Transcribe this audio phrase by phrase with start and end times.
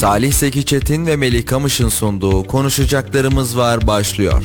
[0.00, 4.42] Salih Seki Çetin ve Melih Kamış'ın sunduğu konuşacaklarımız var başlıyor.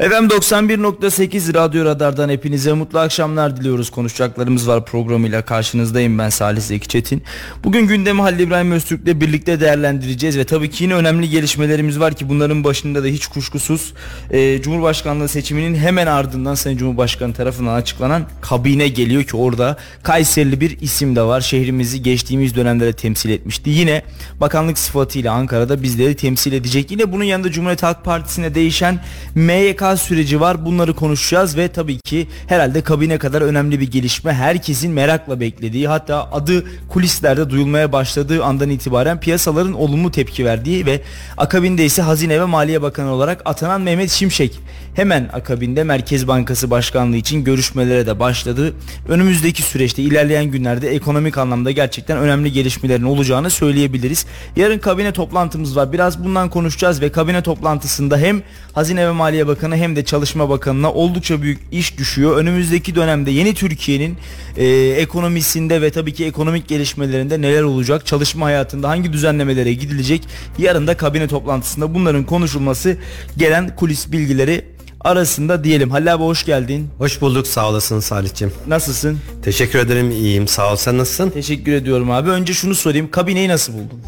[0.00, 3.90] Efendim 91.8 Radyo Radar'dan hepinize mutlu akşamlar diliyoruz.
[3.90, 7.22] Konuşacaklarımız var programıyla karşınızdayım ben Salih Zeki Çetin.
[7.64, 12.28] Bugün gündemi Halil İbrahim Öztürk'le birlikte değerlendireceğiz ve tabii ki yine önemli gelişmelerimiz var ki
[12.28, 13.94] bunların başında da hiç kuşkusuz
[14.30, 20.80] e, Cumhurbaşkanlığı seçiminin hemen ardından Sayın Cumhurbaşkanı tarafından açıklanan kabine geliyor ki orada Kayserili bir
[20.80, 21.40] isim de var.
[21.40, 23.70] Şehrimizi geçtiğimiz dönemlerde temsil etmişti.
[23.70, 24.02] Yine
[24.40, 26.90] bakanlık sıfatıyla Ankara'da bizleri temsil edecek.
[26.90, 29.00] Yine bunun yanında Cumhuriyet Halk Partisi'ne değişen
[29.34, 30.66] MYK süreci var.
[30.66, 34.32] Bunları konuşacağız ve tabii ki herhalde kabine kadar önemli bir gelişme.
[34.32, 41.00] Herkesin merakla beklediği hatta adı kulislerde duyulmaya başladığı andan itibaren piyasaların olumlu tepki verdiği ve
[41.36, 44.60] akabinde ise Hazine ve Maliye Bakanı olarak atanan Mehmet Şimşek
[44.94, 48.74] hemen akabinde Merkez Bankası Başkanlığı için görüşmelere de başladı.
[49.08, 54.26] Önümüzdeki süreçte ilerleyen günlerde ekonomik anlamda gerçekten önemli gelişmelerin olacağını söyleyebiliriz.
[54.56, 55.92] Yarın kabine toplantımız var.
[55.92, 60.92] Biraz bundan konuşacağız ve kabine toplantısında hem Hazine ve Maliye Bakanı hem de Çalışma Bakanı'na
[60.92, 62.36] oldukça büyük iş düşüyor.
[62.36, 64.16] Önümüzdeki dönemde yeni Türkiye'nin
[64.56, 68.06] e, ekonomisinde ve tabii ki ekonomik gelişmelerinde neler olacak?
[68.06, 70.22] Çalışma hayatında hangi düzenlemelere gidilecek?
[70.58, 72.96] Yarın da kabine toplantısında bunların konuşulması
[73.36, 74.64] gelen kulis bilgileri
[75.00, 75.90] arasında diyelim.
[75.90, 76.88] Halil abi hoş geldin.
[76.98, 78.52] Hoş bulduk sağ olasın Salih'cim.
[78.66, 79.18] Nasılsın?
[79.42, 81.30] Teşekkür ederim iyiyim sağ ol sen nasılsın?
[81.30, 82.30] Teşekkür ediyorum abi.
[82.30, 84.00] Önce şunu sorayım kabineyi nasıl buldun?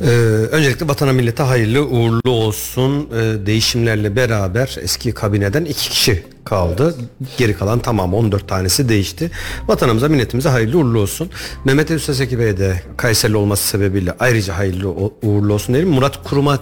[0.00, 0.06] Ee,
[0.50, 3.08] öncelikle vatana millete hayırlı uğurlu olsun.
[3.14, 6.94] Ee, değişimlerle beraber eski kabineden iki kişi kaldı.
[7.38, 9.30] Geri kalan tamam 14 tanesi değişti.
[9.68, 11.30] Vatanımıza milletimize hayırlı uğurlu olsun.
[11.64, 14.88] Mehmet Üsteseki Bey de Kayserili olması sebebiyle ayrıca hayırlı
[15.22, 15.88] uğurlu olsun derim.
[15.88, 16.58] Murat Kurum'a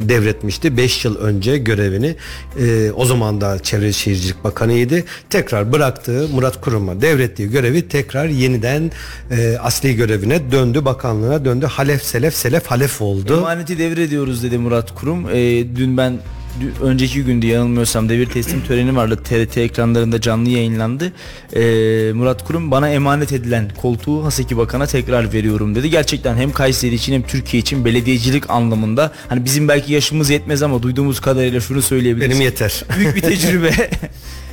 [0.00, 2.16] devretmişti 5 yıl önce görevini.
[2.60, 5.04] E, o zaman da Çevre Şehircilik Bakanıydı.
[5.30, 8.90] Tekrar bıraktığı Murat Kurum'a devrettiği görevi tekrar yeniden
[9.30, 10.84] e, asli görevine döndü.
[10.84, 11.66] Bakanlığına döndü.
[11.66, 13.36] Halef selef selef halef oldu.
[13.36, 15.28] Emaneti devrediyoruz dedi Murat Kurum.
[15.30, 16.18] E, dün ben
[16.82, 19.16] önceki günde yanılmıyorsam devir teslim töreni vardı.
[19.24, 21.12] TRT ekranlarında canlı yayınlandı.
[21.52, 21.60] Ee,
[22.12, 25.90] Murat Kurum bana emanet edilen koltuğu Haseki Bakan'a tekrar veriyorum dedi.
[25.90, 30.82] Gerçekten hem Kayseri için hem Türkiye için belediyecilik anlamında hani bizim belki yaşımız yetmez ama
[30.82, 32.30] duyduğumuz kadarıyla şunu söyleyebiliriz.
[32.30, 32.84] Benim yeter.
[32.98, 33.70] Büyük bir tecrübe.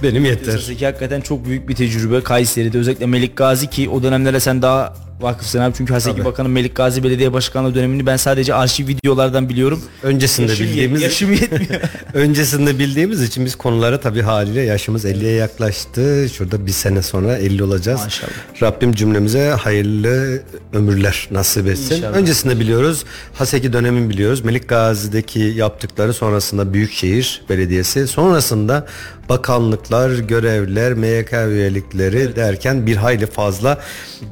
[0.04, 0.54] Benim yeter.
[0.54, 4.94] Haseki hakikaten çok büyük bir tecrübe Kayseri'de özellikle Melik Gazi ki o dönemlere sen daha
[5.20, 6.26] vakıfsın abi çünkü Haseki Tabii.
[6.26, 9.82] Bakanı Melik Gazi Belediye Başkanlığı dönemini ben sadece arşiv videolardan biliyorum.
[10.04, 11.82] Öncesinde yaşım bildiğimiz yaşım yetmiyor.
[12.14, 16.30] öncesinde bildiğimiz için biz konulara tabii haliyle yaşımız 50'ye yaklaştı.
[16.34, 18.02] Şurada bir sene sonra 50 olacağız.
[18.04, 18.32] Maşallah.
[18.62, 20.42] Rabbim cümlemize hayırlı
[20.74, 21.96] ömürler nasip etsin.
[21.96, 22.18] İnşallah.
[22.18, 23.04] Öncesinde biliyoruz.
[23.34, 24.46] Haseki dönemin biliyoruz.
[24.46, 28.88] Melik Gazi'deki yaptıkları sonrasında Büyükşehir Belediyesi sonrasında
[29.30, 32.36] bakanlıklar, görevler, MYK üyelikleri evet.
[32.36, 33.82] derken bir hayli fazla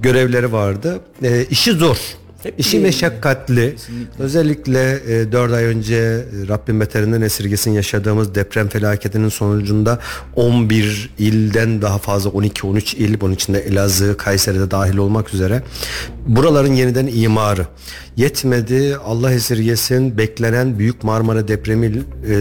[0.01, 0.99] görevleri vardı.
[1.23, 1.97] E, işi zor.
[2.43, 3.75] Hep İşi meşakkatli.
[3.75, 4.23] Kesinlikle.
[4.23, 9.99] Özellikle e, 4 ay önce e, Rabbim beterinden esirgesin yaşadığımız deprem felaketinin sonucunda
[10.35, 15.63] 11 ilden daha fazla 12-13 il bunun içinde Elazığ, Kayseri'de dahil olmak üzere
[16.27, 17.67] buraların yeniden imarı
[18.17, 18.97] yetmedi.
[19.05, 22.35] Allah esirgesin beklenen Büyük Marmara depremi e,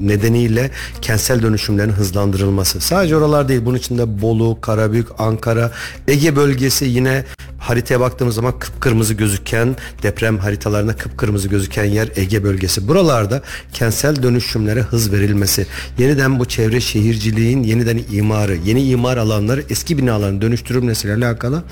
[0.00, 0.70] nedeniyle
[1.02, 2.80] kentsel dönüşümlerin hızlandırılması.
[2.80, 5.72] Sadece oralar değil bunun içinde Bolu, Karabük, Ankara,
[6.08, 7.24] Ege bölgesi yine
[7.58, 12.88] haritaya baktığımız zaman kıpkırmızı gözüken deprem haritalarında kıpkırmızı gözüken yer Ege bölgesi.
[12.88, 13.42] Buralarda
[13.72, 15.66] kentsel dönüşümlere hız verilmesi,
[15.98, 21.62] yeniden bu çevre şehirciliğin yeniden imarı, yeni imar alanları eski binaların dönüştürülmesiyle alakalı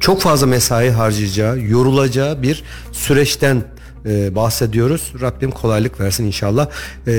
[0.00, 2.62] çok fazla mesai harcayacağı, yorulacağı bir
[2.96, 3.62] süreçten
[4.06, 5.12] e, bahsediyoruz.
[5.20, 6.68] Rabbim kolaylık versin inşallah.
[7.06, 7.12] E,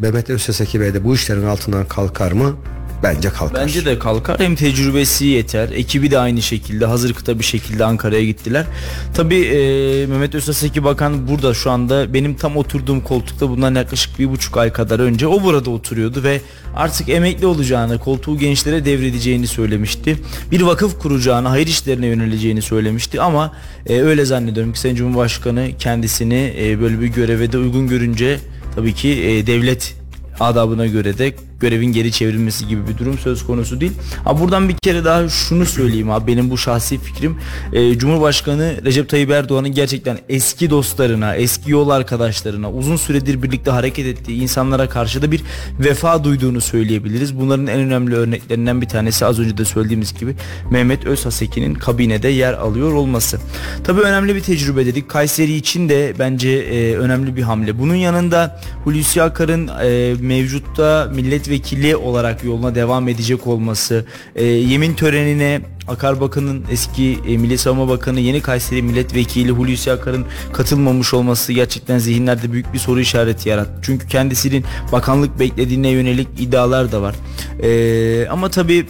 [0.00, 2.56] Mehmet Özseseki Bey de bu işlerin altından kalkar mı?
[3.02, 3.62] Bence kalkar.
[3.62, 4.40] Bence de kalkar.
[4.40, 5.68] Hem tecrübesi yeter.
[5.68, 8.66] Ekibi de aynı şekilde hazır kıta bir şekilde Ankara'ya gittiler.
[9.14, 14.30] Tabii e, Mehmet Özseseki Bakan burada şu anda benim tam oturduğum koltukta bundan yaklaşık bir
[14.30, 16.40] buçuk ay kadar önce o burada oturuyordu ve
[16.74, 20.18] artık emekli olacağını, koltuğu gençlere devredeceğini söylemişti.
[20.50, 23.52] Bir vakıf kuracağını, hayır işlerine yöneleceğini söylemişti ama
[23.86, 28.38] e, öyle zannediyorum ki Sayın Cumhurbaşkanı kendisini e, böyle bir göreve de uygun görünce
[28.74, 29.94] tabii ki e, devlet
[30.40, 33.92] adabına göre de görevin geri çevrilmesi gibi bir durum söz konusu değil.
[34.24, 37.36] Ha buradan bir kere daha şunu söyleyeyim abi benim bu şahsi fikrim
[37.72, 44.06] e, Cumhurbaşkanı Recep Tayyip Erdoğan'ın gerçekten eski dostlarına, eski yol arkadaşlarına, uzun süredir birlikte hareket
[44.06, 45.42] ettiği insanlara karşı da bir
[45.80, 47.38] vefa duyduğunu söyleyebiliriz.
[47.38, 50.36] Bunların en önemli örneklerinden bir tanesi az önce de söylediğimiz gibi
[50.70, 53.38] Mehmet Özhaseki'nin kabinede yer alıyor olması.
[53.84, 55.08] Tabii önemli bir tecrübe dedik.
[55.08, 57.78] Kayseri için de bence e, önemli bir hamle.
[57.78, 64.04] Bunun yanında Hulusi Akar'ın e, mevcutta Millet milletvekili olarak yoluna devam edecek olması,
[64.34, 71.14] e, yemin törenine Akarbakan'ın eski e, Milli Savunma Bakanı yeni Kayseri Milletvekili Hulusi Akar'ın katılmamış
[71.14, 73.80] olması gerçekten zihinlerde büyük bir soru işareti yarattı.
[73.82, 77.14] Çünkü kendisinin bakanlık beklediğine yönelik iddialar da var.
[77.62, 78.86] E, ama tabii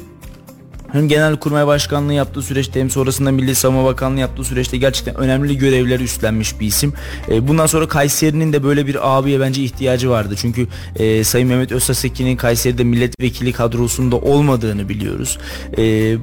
[0.93, 6.03] hem Genelkurmay Başkanlığı yaptığı süreçte hem sonrasında Milli Savunma Bakanlığı yaptığı süreçte gerçekten önemli görevleri
[6.03, 6.93] üstlenmiş bir isim.
[7.31, 10.35] E, bundan sonra Kayseri'nin de böyle bir abiye bence ihtiyacı vardı.
[10.37, 10.67] Çünkü
[10.97, 15.39] e, Sayın Mehmet Özsasekin'in Kayseri'de milletvekili kadrosunda olmadığını biliyoruz.
[15.79, 16.17] E,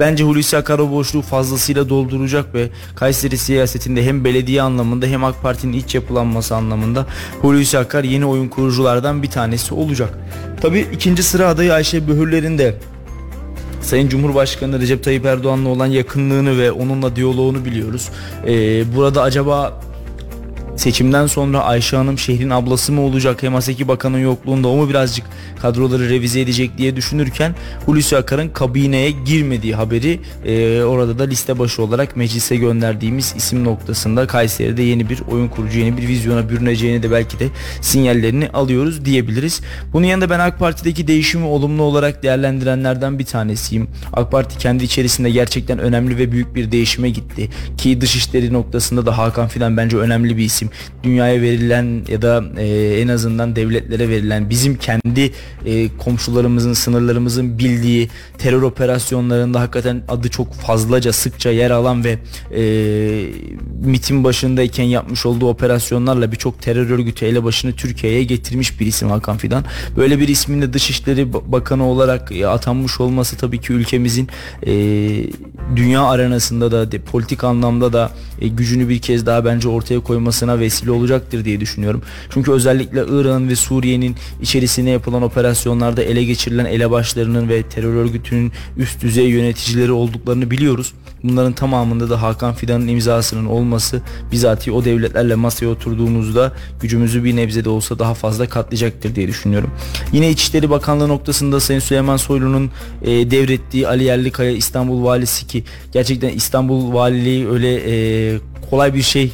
[0.00, 5.72] Bence Hulusi Akar boşluğu fazlasıyla dolduracak ve Kayseri siyasetinde hem belediye anlamında hem AK Parti'nin
[5.72, 7.06] iç yapılanması anlamında
[7.40, 10.18] Hulusi Akar yeni oyun kuruculardan bir tanesi olacak.
[10.60, 12.74] Tabii ikinci sıra adayı Ayşe Böhürler'in de
[13.80, 18.08] Sayın Cumhurbaşkanı Recep Tayyip Erdoğan'la olan yakınlığını ve onunla diyaloğunu biliyoruz.
[18.46, 19.80] Ee, burada acaba
[20.78, 25.26] seçimden sonra Ayşe Hanım şehrin ablası mı olacak hem Haseki Bakan'ın yokluğunda o mu birazcık
[25.62, 27.54] kadroları revize edecek diye düşünürken
[27.86, 34.26] Hulusi Akar'ın kabineye girmediği haberi e, orada da liste başı olarak meclise gönderdiğimiz isim noktasında
[34.26, 37.48] Kayseri'de yeni bir oyun kurucu yeni bir vizyona bürüneceğini de belki de
[37.80, 39.60] sinyallerini alıyoruz diyebiliriz.
[39.92, 43.88] Bunun yanında ben AK Parti'deki değişimi olumlu olarak değerlendirenlerden bir tanesiyim.
[44.12, 47.48] AK Parti kendi içerisinde gerçekten önemli ve büyük bir değişime gitti.
[47.78, 50.67] Ki dışişleri noktasında da Hakan Fidan bence önemli bir isim.
[51.02, 52.66] Dünyaya verilen ya da e,
[53.00, 55.32] en azından devletlere verilen bizim kendi
[55.66, 62.18] e, komşularımızın, sınırlarımızın bildiği terör operasyonlarında hakikaten adı çok fazlaca, sıkça yer alan ve
[62.54, 62.62] e,
[63.84, 69.64] MIT'in başındayken yapmış olduğu operasyonlarla birçok terör örgütü elebaşını Türkiye'ye getirmiş bir isim Hakan Fidan.
[69.96, 74.28] Böyle bir ismin de Dışişleri Bakanı olarak e, atanmış olması tabii ki ülkemizin
[74.66, 74.72] e,
[75.76, 78.10] dünya arenasında da de, politik anlamda da
[78.40, 82.02] e, gücünü bir kez daha bence ortaya koymasına vesile olacaktır diye düşünüyorum.
[82.30, 89.02] Çünkü özellikle İran ve Suriye'nin içerisine yapılan operasyonlarda ele geçirilen elebaşlarının ve terör örgütünün üst
[89.02, 90.92] düzey yöneticileri olduklarını biliyoruz.
[91.22, 94.00] Bunların tamamında da Hakan Fidan'ın imzasının olması
[94.32, 99.70] bizatihi o devletlerle masaya oturduğumuzda gücümüzü bir nebze de olsa daha fazla katlayacaktır diye düşünüyorum.
[100.12, 102.70] Yine İçişleri Bakanlığı noktasında Sayın Süleyman Soylu'nun
[103.02, 105.57] e, devrettiği Ali Yerlikaya İstanbul Valisi ki
[105.92, 108.38] gerçekten İstanbul Valiliği öyle e,
[108.70, 109.32] kolay bir şey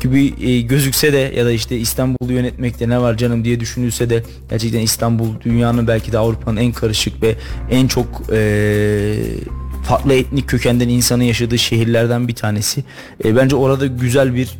[0.00, 4.22] gibi e, gözükse de ya da işte İstanbul'u yönetmekte ne var canım diye düşünülse de
[4.50, 7.34] gerçekten İstanbul dünyanın belki de Avrupa'nın en karışık ve
[7.70, 9.14] en çok e,
[9.84, 12.84] farklı etnik kökenden insanın yaşadığı şehirlerden bir tanesi.
[13.24, 14.58] E, bence orada güzel bir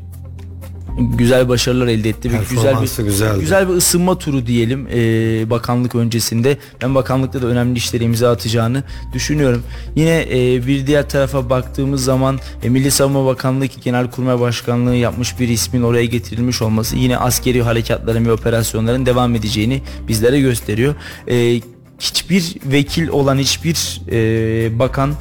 [0.98, 2.30] güzel başarılar elde etti.
[2.32, 3.40] Bir güzel bir güzeldi.
[3.40, 6.58] güzel bir ısınma turu diyelim e, bakanlık öncesinde.
[6.82, 9.62] Ben bakanlıkta da önemli işleri imza atacağını düşünüyorum.
[9.96, 15.48] Yine e, bir diğer tarafa baktığımız zaman e, Milli Savunma Bakanlığı Genelkurmay Başkanlığı yapmış bir
[15.48, 20.94] ismin oraya getirilmiş olması yine askeri harekatların ve operasyonların devam edeceğini bizlere gösteriyor.
[21.28, 21.60] E,
[21.98, 25.14] hiçbir vekil olan hiçbir e, bakan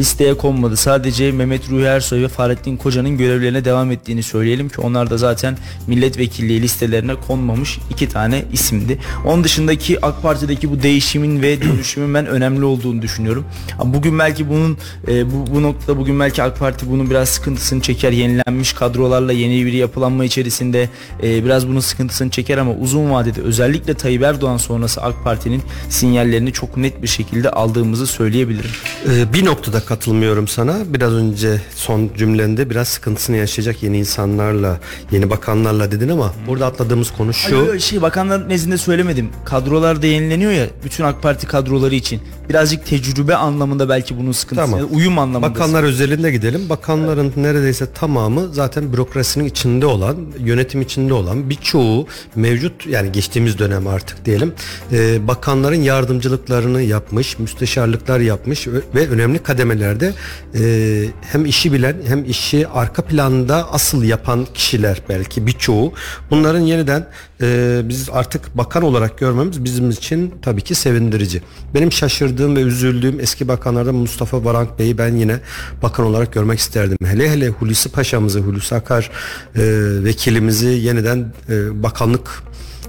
[0.00, 0.76] listeye konmadı.
[0.76, 5.58] Sadece Mehmet Ruhi Ersoy ve Fahrettin Koca'nın görevlerine devam ettiğini söyleyelim ki onlar da zaten
[5.86, 8.98] milletvekilliği listelerine konmamış iki tane isimdi.
[9.24, 13.44] Onun dışındaki AK Parti'deki bu değişimin ve dönüşümün ben önemli olduğunu düşünüyorum.
[13.84, 14.78] Bugün belki bunun
[15.08, 18.12] e, bu, bu noktada bugün belki AK Parti bunun biraz sıkıntısını çeker.
[18.12, 20.88] Yenilenmiş kadrolarla yeni bir yapılanma içerisinde
[21.22, 26.52] e, biraz bunun sıkıntısını çeker ama uzun vadede özellikle Tayyip Erdoğan sonrası AK Parti'nin sinyallerini
[26.52, 28.70] çok net bir şekilde aldığımızı söyleyebilirim.
[29.08, 30.76] Ee, bir noktada katılmıyorum sana.
[30.86, 34.80] Biraz önce son cümlende biraz sıkıntısını yaşayacak yeni insanlarla,
[35.10, 37.70] yeni bakanlarla dedin ama burada atladığımız konu şu.
[37.72, 39.30] Ay, şey bakanlar nezdinde söylemedim.
[39.44, 42.20] Kadrolar da yenileniyor ya bütün AK Parti kadroları için.
[42.48, 44.70] Birazcık tecrübe anlamında belki bunun sıkıntısı.
[44.70, 44.88] Tamam.
[44.92, 45.54] uyum anlamında.
[45.54, 46.68] Bakanlar özelinde gidelim.
[46.68, 47.36] Bakanların evet.
[47.36, 54.24] neredeyse tamamı zaten bürokrasinin içinde olan, yönetim içinde olan birçoğu mevcut yani geçtiğimiz dönem artık
[54.24, 54.52] diyelim.
[54.92, 60.14] E, bakanların yardımcılıklarını yapmış, müsteşarlıklar yapmış ve önemli kademeler ülkelerde
[60.54, 65.92] e, hem işi bilen hem işi arka planda asıl yapan kişiler belki birçoğu
[66.30, 67.06] bunların yeniden
[67.40, 71.42] e, biz artık bakan olarak görmemiz bizim için tabii ki sevindirici.
[71.74, 75.40] Benim şaşırdığım ve üzüldüğüm eski bakanlardan Mustafa Varank Bey'i ben yine
[75.82, 76.98] bakan olarak görmek isterdim.
[77.04, 79.10] Hele hele Hulusi Paşa'mızı, Hulusi Akar
[79.56, 79.62] e,
[80.04, 82.42] vekilimizi yeniden e, bakanlık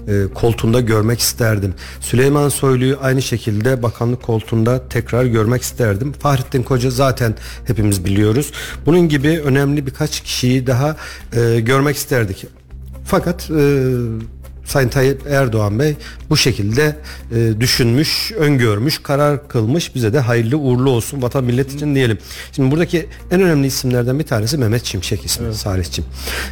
[0.09, 1.73] e, koltuğunda görmek isterdim.
[1.99, 6.11] Süleyman Soylu'yu aynı şekilde bakanlık koltuğunda tekrar görmek isterdim.
[6.11, 7.35] Fahrettin Koca zaten
[7.65, 8.51] hepimiz biliyoruz.
[8.85, 10.95] Bunun gibi önemli birkaç kişiyi daha
[11.33, 12.45] e, görmek isterdik.
[13.05, 13.93] Fakat e,
[14.69, 15.95] Sayın Tayyip Erdoğan Bey
[16.29, 16.95] bu şekilde
[17.35, 19.95] e, düşünmüş, öngörmüş, karar kılmış.
[19.95, 22.17] Bize de hayırlı uğurlu olsun vatan millet için diyelim.
[22.51, 25.55] Şimdi buradaki en önemli isimlerden bir tanesi Mehmet Şimşek ismi evet.
[25.55, 26.05] Salihçim.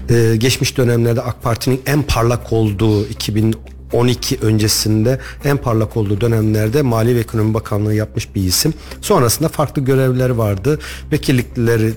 [0.10, 3.56] E, geçmiş dönemlerde AK Parti'nin en parlak olduğu 2000
[3.88, 8.74] 2012 öncesinde en parlak olduğu dönemlerde Mali ve Ekonomi Bakanlığı yapmış bir isim.
[9.02, 10.80] Sonrasında farklı görevler vardı.
[11.12, 11.94] Vekillikleri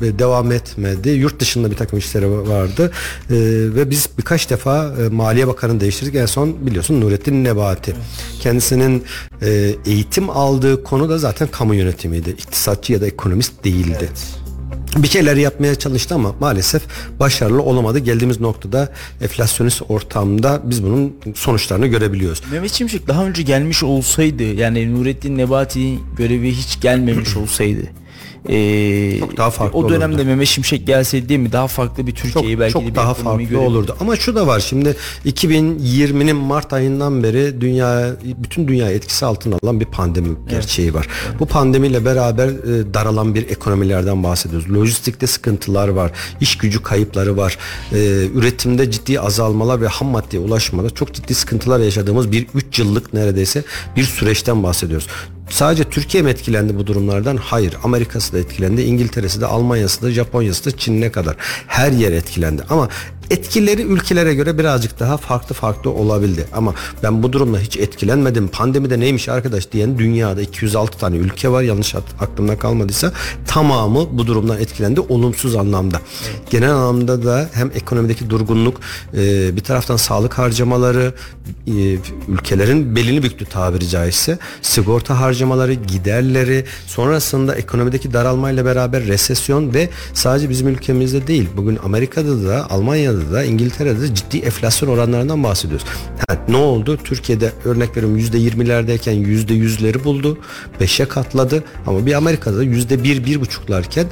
[0.00, 1.10] devam etmedi.
[1.10, 2.90] Yurt dışında bir takım işleri vardı.
[3.30, 3.34] E,
[3.74, 6.14] ve biz birkaç defa e, Maliye Bakanı değiştirdik.
[6.14, 7.94] En son biliyorsun Nurettin Nebati.
[8.40, 9.04] Kendisinin
[9.42, 12.30] e, eğitim aldığı konu da zaten kamu yönetimiydi.
[12.30, 13.96] İktisatçı ya da ekonomist değildi.
[14.00, 14.41] Evet
[14.96, 16.82] bir şeyler yapmaya çalıştı ama maalesef
[17.20, 17.98] başarılı olamadı.
[17.98, 18.88] Geldiğimiz noktada
[19.22, 22.42] enflasyonist ortamda biz bunun sonuçlarını görebiliyoruz.
[22.52, 28.01] Mehmet Şimşek daha önce gelmiş olsaydı yani Nurettin Nebati görevi hiç gelmemiş olsaydı
[28.48, 30.26] ee, çok daha farklı O dönemde olurdu.
[30.26, 33.96] Mehmet Şimşek gelseydi değil mi daha farklı bir Türkiye'yi belki çok de daha farklı olurdu.
[34.00, 34.96] Ama şu da var şimdi
[35.26, 40.50] 2020'nin Mart ayından beri dünya bütün dünya etkisi altına alan bir pandemi evet.
[40.50, 41.08] gerçeği var.
[41.28, 41.40] Evet.
[41.40, 44.74] Bu pandemiyle beraber e, daralan bir ekonomilerden bahsediyoruz.
[44.74, 46.12] Lojistikte sıkıntılar var.
[46.40, 47.58] iş gücü kayıpları var.
[47.92, 47.98] E,
[48.34, 53.64] üretimde ciddi azalmalar ve ham maddeye ulaşmada çok ciddi sıkıntılar yaşadığımız bir 3 yıllık neredeyse
[53.96, 55.06] bir süreçten bahsediyoruz.
[55.52, 57.36] Sadece Türkiye mi etkilendi bu durumlardan?
[57.36, 57.76] Hayır.
[57.84, 58.82] Amerika'sı da etkilendi.
[58.82, 61.36] İngiltere'si de, Almanya'sı da, Japonya'sı da, Çin'e kadar.
[61.66, 62.62] Her yer etkilendi.
[62.70, 62.88] Ama
[63.32, 66.46] etkileri ülkelere göre birazcık daha farklı farklı olabildi.
[66.52, 68.48] Ama ben bu durumda hiç etkilenmedim.
[68.48, 71.62] Pandemide neymiş arkadaş diyen dünyada 206 tane ülke var.
[71.62, 73.12] Yanlış aklımda kalmadıysa
[73.46, 76.00] tamamı bu durumdan etkilendi olumsuz anlamda.
[76.50, 78.80] Genel anlamda da hem ekonomideki durgunluk
[79.14, 81.14] e, bir taraftan sağlık harcamaları
[81.66, 81.72] e,
[82.28, 84.38] ülkelerin belini büktü tabiri caizse.
[84.62, 91.48] Sigorta harcamaları, giderleri, sonrasında ekonomideki daralmayla beraber resesyon ve sadece bizim ülkemizde değil.
[91.56, 95.86] Bugün Amerika'da da Almanya'da Almanya'da da İngiltere'de de ciddi enflasyon oranlarından bahsediyoruz.
[96.28, 96.98] Yani ne oldu?
[97.04, 100.38] Türkiye'de örnek veriyorum %20'lerdeyken %100'leri buldu.
[100.80, 104.06] 5'e katladı ama bir Amerika'da %1 1,5'larken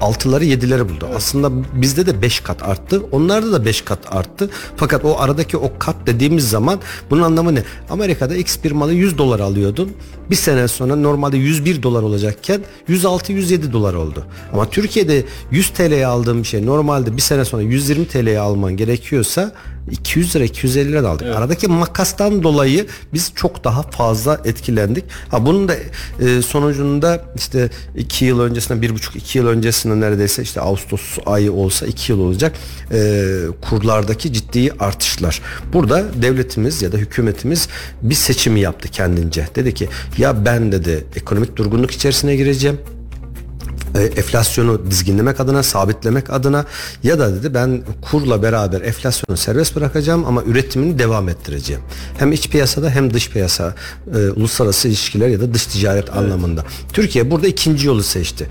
[0.00, 1.08] 6'ları 7'leri buldu.
[1.16, 3.02] Aslında bizde de 5 kat arttı.
[3.12, 4.50] Onlarda da 5 kat arttı.
[4.76, 7.62] Fakat o aradaki o kat dediğimiz zaman bunun anlamı ne?
[7.90, 9.92] Amerika'da X bir malı 100 dolar alıyordun.
[10.30, 14.24] Bir sene sonra normalde 101 dolar olacakken 106-107 dolar oldu.
[14.52, 19.52] Ama Türkiye'de 100 TL'ye aldığım şey normalde bir sene sonra 120 TL'ye alman gerekiyorsa
[19.90, 21.26] 200 lira 250 lira aldık.
[21.26, 21.36] Evet.
[21.36, 25.04] Aradaki makastan dolayı biz çok daha fazla etkilendik.
[25.28, 25.74] Ha bunun da
[26.20, 31.52] e, sonucunda işte 2 yıl öncesinde bir buçuk iki yıl öncesinde neredeyse işte Ağustos ayı
[31.52, 32.56] olsa 2 yıl olacak
[32.92, 33.22] e,
[33.62, 35.42] kurlardaki ciddi artışlar.
[35.72, 37.68] Burada devletimiz ya da hükümetimiz
[38.02, 39.46] bir seçimi yaptı kendince.
[39.54, 42.78] Dedi ki ya ben dedi ekonomik durgunluk içerisine gireceğim
[43.94, 46.64] e, enflasyonu dizginlemek adına, sabitlemek adına
[47.02, 51.82] ya da dedi ben kurla beraber enflasyonu serbest bırakacağım ama üretimini devam ettireceğim.
[52.18, 53.74] Hem iç piyasada hem dış piyasa,
[54.14, 56.16] e, uluslararası ilişkiler ya da dış ticaret evet.
[56.16, 56.64] anlamında.
[56.92, 58.46] Türkiye burada ikinci yolu seçti.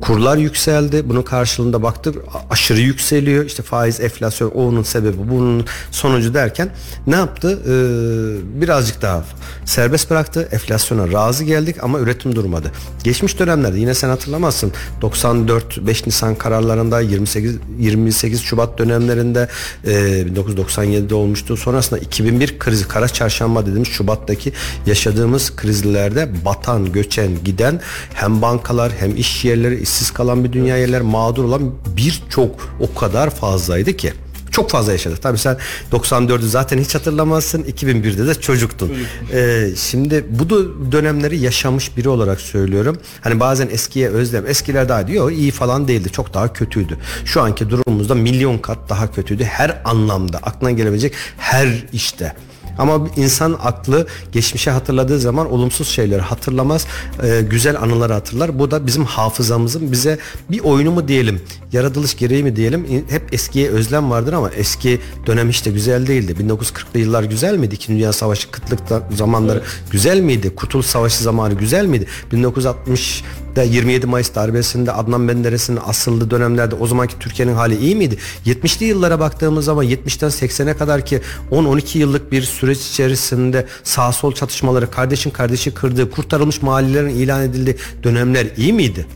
[0.00, 1.08] Kurlar yükseldi.
[1.08, 2.16] Bunun karşılığında baktık
[2.50, 3.44] aşırı yükseliyor.
[3.44, 6.70] İşte faiz, enflasyon, onun sebebi, bunun sonucu derken
[7.06, 7.58] ne yaptı?
[7.66, 9.24] Ee, birazcık daha
[9.64, 10.48] serbest bıraktı.
[10.52, 12.72] Enflasyona razı geldik ama üretim durmadı.
[13.04, 19.48] Geçmiş dönemlerde yine sen hatırlamazsın 94 5 Nisan kararlarında 28 28 Şubat dönemlerinde
[19.84, 21.56] e, 1997'de olmuştu.
[21.56, 24.52] Sonrasında 2001 krizi kara çarşamba dediğimiz Şubat'taki
[24.86, 27.80] yaşadığımız krizlerde batan, göçen, giden
[28.14, 33.30] hem bankalar hem iş yerleri işsiz kalan bir dünya yerler mağdur olan birçok o kadar
[33.30, 34.12] fazlaydı ki
[34.50, 35.22] çok fazla yaşadık.
[35.22, 35.56] Tabii sen
[35.92, 37.62] 94'ü zaten hiç hatırlamazsın.
[37.62, 38.92] 2001'de de çocuktun.
[39.32, 40.50] Ee, şimdi bu
[40.92, 42.98] dönemleri yaşamış biri olarak söylüyorum.
[43.20, 44.46] Hani bazen eskiye özlem.
[44.46, 46.12] Eskiler daha diyor iyi falan değildi.
[46.12, 46.98] Çok daha kötüydü.
[47.24, 49.44] Şu anki durumumuzda milyon kat daha kötüydü.
[49.44, 52.34] Her anlamda aklına gelebilecek her işte.
[52.80, 56.86] Ama insan aklı geçmişe hatırladığı zaman olumsuz şeyleri hatırlamaz,
[57.22, 58.58] e, güzel anıları hatırlar.
[58.58, 60.18] Bu da bizim hafızamızın bize
[60.50, 61.40] bir oyunu mu diyelim,
[61.72, 66.34] yaratılış gereği mi diyelim, hep eskiye özlem vardır ama eski dönem hiç de güzel değildi.
[66.40, 67.74] 1940'lı yılar güzel miydi?
[67.74, 68.80] İkinci Dünya Savaşı kıtlık
[69.16, 69.68] zamanları evet.
[69.90, 70.54] güzel miydi?
[70.54, 72.06] Kurtuluş Savaşı zamanı güzel miydi?
[72.32, 73.24] 1960
[73.56, 78.18] da 27 Mayıs darbesinde Adnan Menderes'in asıldığı dönemlerde o zamanki Türkiye'nin hali iyi miydi?
[78.46, 81.20] 70'li yıllara baktığımız zaman 70'ten 80'e kadar ki
[81.50, 82.42] 10-12 yıllık bir
[82.74, 89.06] süreç içerisinde sağ sol çatışmaları kardeşin kardeşi kırdığı kurtarılmış mahallelerin ilan edildiği dönemler iyi miydi?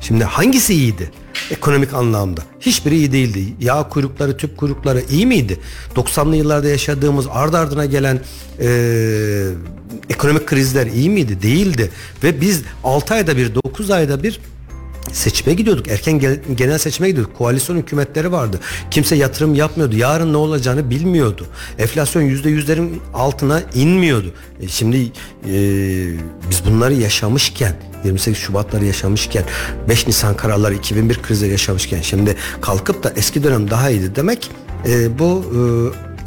[0.00, 1.10] Şimdi hangisi iyiydi?
[1.50, 2.40] Ekonomik anlamda.
[2.60, 3.54] Hiçbiri iyi değildi.
[3.60, 5.58] Yağ kuyrukları, tüp kuyrukları iyi miydi?
[5.96, 8.20] 90'lı yıllarda yaşadığımız ardı ardına gelen
[8.60, 8.68] e,
[10.10, 11.42] ekonomik krizler iyi miydi?
[11.42, 11.90] Değildi.
[12.24, 14.40] Ve biz 6 ayda bir, 9 ayda bir
[15.12, 15.88] seçime gidiyorduk.
[15.88, 16.20] Erken
[16.56, 17.36] genel seçime gidiyorduk.
[17.36, 18.60] Koalisyon hükümetleri vardı.
[18.90, 19.96] Kimse yatırım yapmıyordu.
[19.96, 21.46] Yarın ne olacağını bilmiyordu.
[21.78, 24.32] Enflasyon yüzde yüzlerin altına inmiyordu.
[24.60, 25.10] E şimdi e,
[26.50, 29.44] biz bunları yaşamışken 28 Şubatları yaşamışken
[29.88, 34.50] 5 Nisan kararları 2001 krizleri yaşamışken şimdi kalkıp da eski dönem daha iyiydi demek
[34.88, 35.60] e, bu e,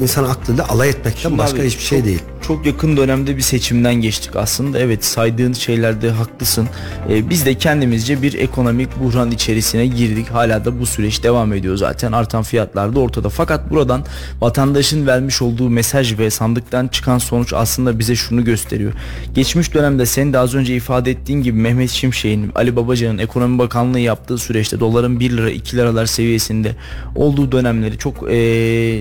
[0.00, 2.22] insan aklıyla alay etmekten Şimdi başka abi, hiçbir şey değil.
[2.42, 4.78] Çok yakın dönemde bir seçimden geçtik aslında.
[4.78, 6.68] Evet saydığın şeylerde haklısın.
[7.10, 10.28] Ee, biz de kendimizce bir ekonomik buhran içerisine girdik.
[10.28, 12.12] Hala da bu süreç devam ediyor zaten.
[12.12, 13.28] Artan fiyatlar da ortada.
[13.28, 14.04] Fakat buradan
[14.40, 18.92] vatandaşın vermiş olduğu mesaj ve sandıktan çıkan sonuç aslında bize şunu gösteriyor.
[19.34, 24.00] Geçmiş dönemde sen de az önce ifade ettiğin gibi Mehmet Şimşek'in, Ali Babacan'ın ekonomi bakanlığı
[24.00, 26.76] yaptığı süreçte doların 1 lira 2 liralar seviyesinde
[27.16, 28.36] olduğu dönemleri çok e,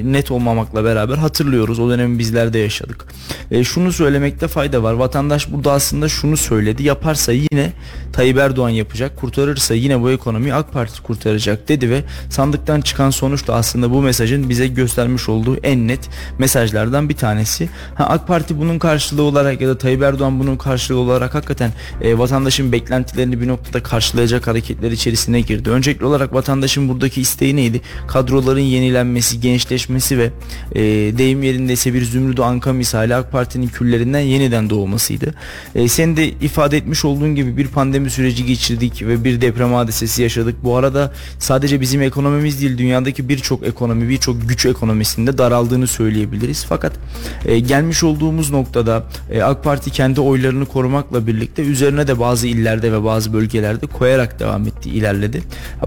[0.03, 1.79] net olmamakla beraber hatırlıyoruz.
[1.79, 3.05] O dönemi bizler de yaşadık.
[3.51, 4.93] E, şunu söylemekte fayda var.
[4.93, 6.83] Vatandaş burada aslında şunu söyledi.
[6.83, 7.73] Yaparsa yine
[8.13, 9.17] Tayyip Erdoğan yapacak.
[9.17, 14.01] Kurtarırsa yine bu ekonomiyi AK Parti kurtaracak dedi ve sandıktan çıkan sonuç da aslında bu
[14.01, 17.69] mesajın bize göstermiş olduğu en net mesajlardan bir tanesi.
[17.95, 22.17] Ha, AK Parti bunun karşılığı olarak ya da Tayyip Erdoğan bunun karşılığı olarak hakikaten e,
[22.17, 25.69] vatandaşın beklentilerini bir noktada karşılayacak hareketler içerisine girdi.
[25.69, 27.81] Öncelikli olarak vatandaşın buradaki isteği neydi?
[28.07, 30.31] Kadroların yenilenmesi, gençleşmesi ve
[30.75, 30.78] e,
[31.17, 35.33] deyim yerindeyse bir Zümrüt Anka misali AK Parti'nin küllerinden yeniden doğmasıydı.
[35.75, 40.21] E, senin de ifade etmiş olduğun gibi bir pandemi süreci geçirdik ve bir deprem hadisesi
[40.21, 40.55] yaşadık.
[40.63, 46.65] Bu arada sadece bizim ekonomimiz değil dünyadaki birçok ekonomi, birçok güç ekonomisinde daraldığını söyleyebiliriz.
[46.69, 46.93] Fakat
[47.45, 52.91] e, gelmiş olduğumuz noktada e, AK Parti kendi oylarını korumakla birlikte üzerine de bazı illerde
[52.91, 55.41] ve bazı bölgelerde koyarak devam etti, ilerledi.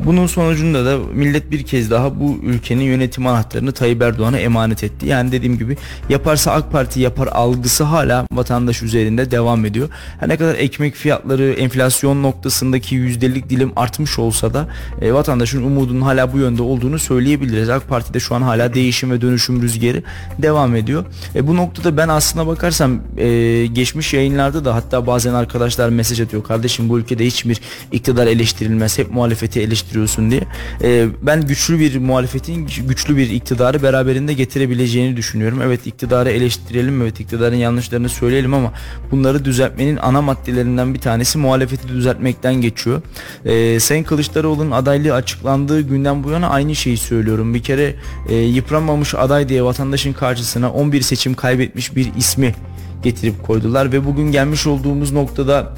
[0.04, 5.06] Bunun sonucunda da millet bir kez daha bu ülkenin yönetim anahtarını Tayyip Erdoğan'a emanet etti.
[5.06, 5.76] Yani dediğim gibi
[6.08, 9.88] yaparsa AK Parti yapar algısı hala vatandaş üzerinde devam ediyor.
[10.20, 14.68] Her ne kadar ekmek fiyatları enflasyon noktasındaki yüzdelik dilim artmış olsa da
[15.00, 17.68] e, vatandaşın umudunun hala bu yönde olduğunu söyleyebiliriz.
[17.68, 20.02] AK Parti'de şu an hala değişim ve dönüşüm rüzgarı
[20.38, 21.04] devam ediyor.
[21.34, 26.44] E, bu noktada ben aslına bakarsam e, geçmiş yayınlarda da hatta bazen arkadaşlar mesaj atıyor.
[26.44, 27.60] Kardeşim bu ülkede hiçbir
[27.92, 28.98] iktidar eleştirilmez.
[28.98, 30.42] Hep muhalefeti eleştiriyorsun diye.
[30.82, 35.62] E, ben güçlü bir muhalefetin güçlü bir iktidarı beraberinde getirebileceğini düşünüyorum.
[35.62, 37.02] Evet iktidarı eleştirelim.
[37.02, 38.72] Evet iktidarın yanlışlarını söyleyelim ama
[39.10, 43.02] bunları düzeltmenin ana maddelerinden bir tanesi muhalefeti düzeltmekten geçiyor.
[43.44, 47.54] E, Sayın Kılıçdaroğlu'nun adaylığı açıklandığı günden bu yana aynı şeyi söylüyorum.
[47.54, 47.94] Bir kere
[48.28, 52.54] e, yıpranmamış aday diye vatandaşın karşısına 11 seçim kaybetmiş bir ismi
[53.02, 55.72] getirip koydular ve bugün gelmiş olduğumuz noktada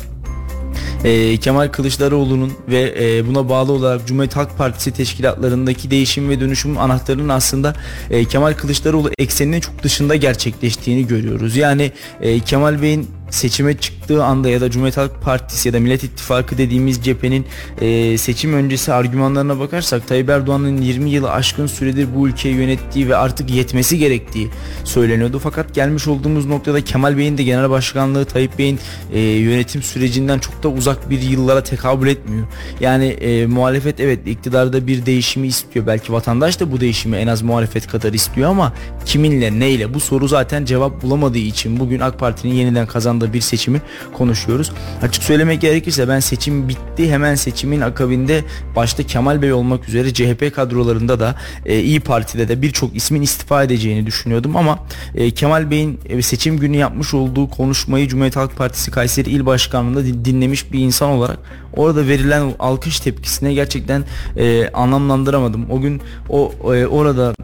[1.04, 6.78] e, Kemal Kılıçdaroğlu'nun ve e, buna bağlı olarak Cumhuriyet Halk Partisi teşkilatlarındaki değişim ve dönüşüm
[6.78, 7.74] anahtarının aslında
[8.10, 11.56] e, Kemal Kılıçdaroğlu ekseninin çok dışında gerçekleştiğini görüyoruz.
[11.56, 16.04] Yani e, Kemal Bey'in seçime çıktığı anda ya da Cumhuriyet Halk Partisi ya da Millet
[16.04, 17.46] İttifakı dediğimiz cephenin
[17.80, 23.16] e, seçim öncesi argümanlarına bakarsak Tayyip Erdoğan'ın 20 yılı aşkın süredir bu ülkeyi yönettiği ve
[23.16, 24.50] artık yetmesi gerektiği
[24.84, 25.38] söyleniyordu.
[25.38, 28.78] Fakat gelmiş olduğumuz noktada Kemal Bey'in de genel başkanlığı Tayyip Bey'in
[29.12, 32.46] e, yönetim sürecinden çok da uzak bir yıllara tekabül etmiyor.
[32.80, 35.87] Yani e, muhalefet evet iktidarda bir değişimi istiyor.
[35.87, 38.72] Belki vatandaş da bu değişimi en az muhalefet kadar istiyor ama
[39.04, 43.40] kiminle neyle bu soru zaten cevap bulamadığı için bugün AK Parti'nin yeniden kazandığı anda bir
[43.40, 44.72] seçimi konuşuyoruz.
[45.03, 48.44] Açık söylemek gerekirse ben seçim bitti hemen seçimin akabinde
[48.77, 51.35] başta Kemal Bey olmak üzere CHP kadrolarında da
[51.66, 54.79] e, İyi Parti'de de birçok ismin istifa edeceğini düşünüyordum ama
[55.14, 60.24] e, Kemal Bey'in e, seçim günü yapmış olduğu konuşmayı Cumhuriyet Halk Partisi Kayseri İl Başkanlığı'nda
[60.24, 61.38] dinlemiş bir insan olarak
[61.77, 64.05] orada verilen alkış tepkisine gerçekten
[64.37, 65.70] e, anlamlandıramadım.
[65.70, 67.35] O gün o e, orada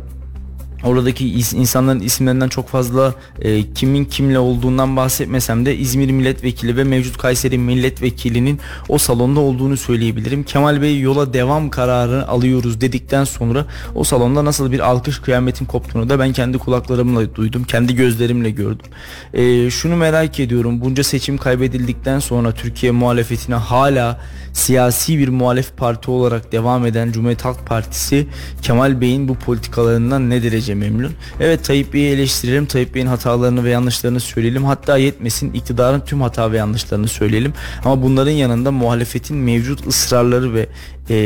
[0.84, 7.18] Oradaki insanların isimlerinden çok fazla e, kimin kimle olduğundan bahsetmesem de İzmir milletvekili ve mevcut
[7.18, 10.44] Kayseri milletvekilinin o salonda olduğunu söyleyebilirim.
[10.44, 16.08] Kemal Bey yola devam kararı alıyoruz dedikten sonra o salonda nasıl bir alkış kıyametin koptuğunu
[16.08, 17.64] da ben kendi kulaklarımla duydum.
[17.64, 18.86] Kendi gözlerimle gördüm.
[19.34, 20.80] E, şunu merak ediyorum.
[20.80, 24.20] Bunca seçim kaybedildikten sonra Türkiye muhalefetine hala
[24.52, 28.26] siyasi bir muhalef parti olarak devam eden Cumhuriyet Halk Partisi
[28.62, 31.12] Kemal Bey'in bu politikalarından ne derece memnun?
[31.40, 32.66] Evet Tayyip Bey'i eleştirelim.
[32.66, 34.64] Tayyip Bey'in hatalarını ve yanlışlarını söyleyelim.
[34.64, 37.52] Hatta yetmesin iktidarın tüm hata ve yanlışlarını söyleyelim.
[37.84, 40.66] Ama bunların yanında muhalefetin mevcut ısrarları ve
[41.10, 41.16] e,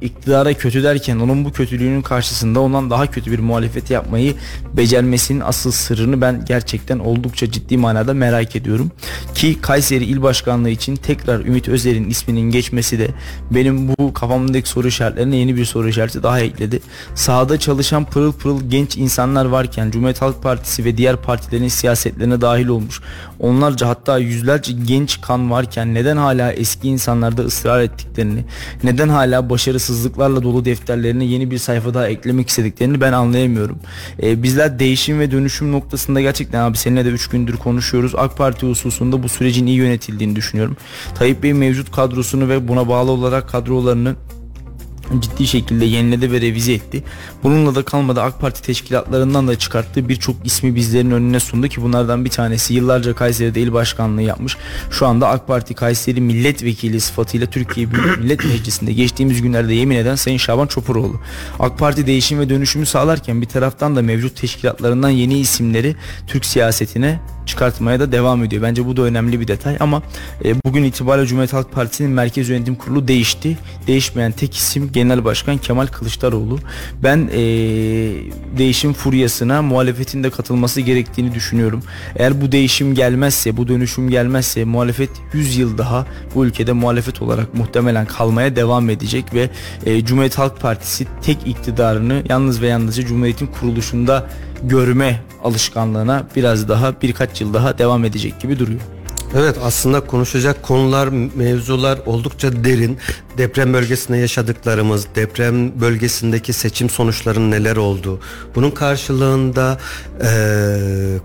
[0.00, 4.34] iktidara kötü derken onun bu kötülüğünün karşısında ondan daha kötü bir muhalefet yapmayı
[4.76, 8.90] becermesinin asıl sırrını ben gerçekten oldukça ciddi manada merak ediyorum.
[9.34, 13.08] Ki Kayseri İl Başkanlığı için tekrar Ümit Özer'in isminin geçmesi de
[13.50, 16.80] benim bu kafamdaki soru işaretlerine yeni bir soru işareti daha ekledi.
[17.14, 22.66] Sahada çalışan pırıl pırıl genç insanlar varken Cumhuriyet Halk Partisi ve diğer partilerin siyasetlerine dahil
[22.66, 23.00] olmuş
[23.40, 28.44] onlarca hatta yüzlerce genç kan varken neden hala eski insanlarda ısrar ettiklerini
[28.84, 33.78] neden hala başarısızlıklarla dolu defterlerine yeni bir sayfa daha eklemek istediklerini ben anlayamıyorum.
[34.22, 38.14] Ee, bizler değişim ve dönüşüm noktasında gerçekten abi seninle de 3 gündür konuşuyoruz.
[38.16, 40.76] AK Parti hususunda bu sürecin iyi yönetildiğini düşünüyorum.
[41.14, 44.14] Tayyip Bey mevcut kadrosunu ve buna bağlı olarak kadrolarını
[45.20, 47.04] ciddi şekilde yeniledi ve revize etti.
[47.42, 52.24] Bununla da kalmadı AK Parti teşkilatlarından da çıkarttığı birçok ismi bizlerin önüne sundu ki bunlardan
[52.24, 54.56] bir tanesi yıllarca Kayseri'de il başkanlığı yapmış.
[54.90, 60.14] Şu anda AK Parti Kayseri milletvekili sıfatıyla Türkiye Büyük Millet Meclisi'nde geçtiğimiz günlerde yemin eden
[60.14, 61.20] Sayın Şaban Çopuroğlu.
[61.58, 67.20] AK Parti değişim ve dönüşümü sağlarken bir taraftan da mevcut teşkilatlarından yeni isimleri Türk siyasetine
[67.46, 68.62] çıkartmaya da devam ediyor.
[68.62, 70.02] Bence bu da önemli bir detay ama
[70.44, 73.58] e, bugün itibariyle Cumhuriyet Halk Partisi'nin Merkez Yönetim Kurulu değişti.
[73.86, 76.58] Değişmeyen tek isim Genel Başkan Kemal Kılıçdaroğlu.
[77.02, 77.40] Ben e,
[78.58, 81.82] değişim furyasına muhalefetin de katılması gerektiğini düşünüyorum.
[82.16, 87.54] Eğer bu değişim gelmezse, bu dönüşüm gelmezse muhalefet 100 yıl daha bu ülkede muhalefet olarak
[87.54, 89.50] muhtemelen kalmaya devam edecek ve
[89.86, 94.26] e, Cumhuriyet Halk Partisi tek iktidarını yalnız ve yalnızca Cumhuriyet'in kuruluşunda
[94.62, 98.80] görme alışkanlığına biraz daha birkaç yıl daha devam edecek gibi duruyor.
[99.36, 102.98] Evet aslında konuşacak konular, mevzular oldukça derin.
[103.38, 108.20] Deprem bölgesinde yaşadıklarımız, deprem bölgesindeki seçim sonuçlarının neler oldu.
[108.54, 109.78] Bunun karşılığında
[110.20, 110.28] e,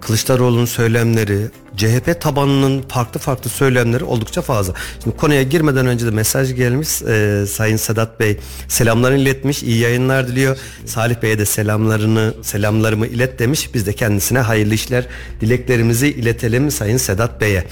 [0.02, 4.74] Kılıçdaroğlu'nun söylemleri, CHP tabanının farklı farklı söylemleri oldukça fazla.
[5.04, 7.02] Şimdi konuya girmeden önce de mesaj gelmiş.
[7.02, 9.64] E, Sayın Sedat Bey selamlarını iletmiş.
[9.64, 10.58] iyi yayınlar diliyor.
[10.86, 13.70] Salih Bey'e de selamlarını selamlarımı ilet demiş.
[13.74, 15.06] Biz de kendisine hayırlı işler
[15.42, 17.68] dileklerimizi iletelim Sayın Sedat Bey'e.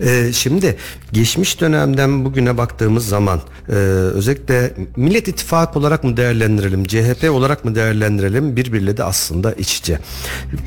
[0.00, 0.76] E, şimdi
[1.12, 7.74] geçmiş dönemden bugüne baktığımız zaman e, özellikle Millet İttifakı olarak mı değerlendirelim, CHP olarak mı
[7.74, 9.98] değerlendirelim birbiriyle de aslında iç içe.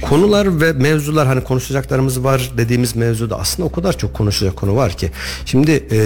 [0.02, 4.92] Konular ve mevzular hani konuşacaklarımız var dediğimiz mevzuda aslında o kadar çok konuşacak konu var
[4.98, 5.12] ki.
[5.46, 5.98] Şimdi e,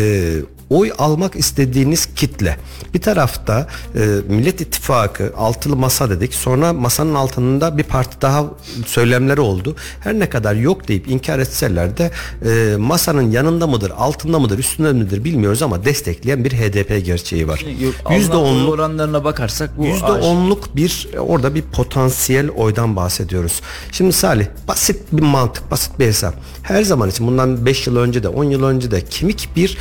[0.69, 2.58] oy almak istediğiniz kitle.
[2.93, 6.34] Bir tarafta e, Millet İttifakı altılı masa dedik.
[6.34, 8.45] Sonra masanın altında bir parti daha
[8.86, 9.75] söylemleri oldu.
[9.99, 12.12] Her ne kadar yok deyip inkar etseler de
[12.45, 17.65] e, masanın yanında mıdır, altında mıdır, üstünde midir bilmiyoruz ama destekleyen bir HDP gerçeği var.
[18.12, 23.62] Yüzde on oranlarına bakarsak bu yüzde onluk bir orada bir potansiyel oydan bahsediyoruz.
[23.91, 26.34] Şimdi Salih basit bir mantık, basit bir hesap.
[26.63, 29.77] Her zaman için bundan 5 yıl önce de 10 yıl önce de kemik bir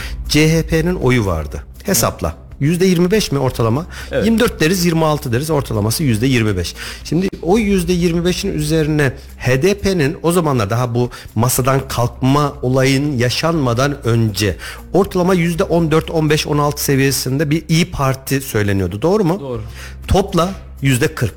[0.78, 1.62] CHP'nin oyu vardı.
[1.82, 2.34] Hesapla.
[2.60, 3.86] %25 mi ortalama?
[4.12, 4.24] Evet.
[4.24, 6.74] 24 deriz 26 deriz ortalaması %25.
[7.04, 14.56] Şimdi o %25'in üzerine HDP'nin o zamanlar daha bu masadan kalkma olayın yaşanmadan önce
[14.92, 19.02] ortalama %14, 15, 16 seviyesinde bir iyi Parti söyleniyordu.
[19.02, 19.40] Doğru mu?
[19.40, 19.62] Doğru.
[20.08, 20.50] Topla
[20.82, 21.30] %40.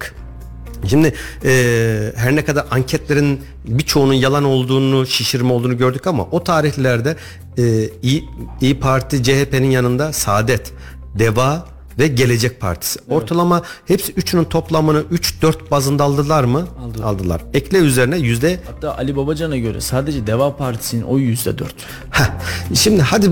[0.87, 1.13] Şimdi
[1.45, 7.15] e, her ne kadar anketlerin birçoğunun yalan olduğunu, şişirme olduğunu gördük ama o tarihlerde
[7.57, 8.23] e, İyi,
[8.61, 10.71] İyi Parti CHP'nin yanında Saadet,
[11.19, 12.99] Deva ve Gelecek Partisi.
[12.99, 13.11] Evet.
[13.11, 15.03] Ortalama hepsi üçünün toplamını
[15.41, 16.67] 3-4 bazında aldılar mı?
[16.79, 17.05] Aldılar.
[17.05, 17.41] aldılar.
[17.53, 18.59] Ekle üzerine yüzde...
[18.65, 21.75] Hatta Ali Babacan'a göre sadece Deva Partisi'nin oyu yüzde dört.
[22.73, 23.27] Şimdi hadi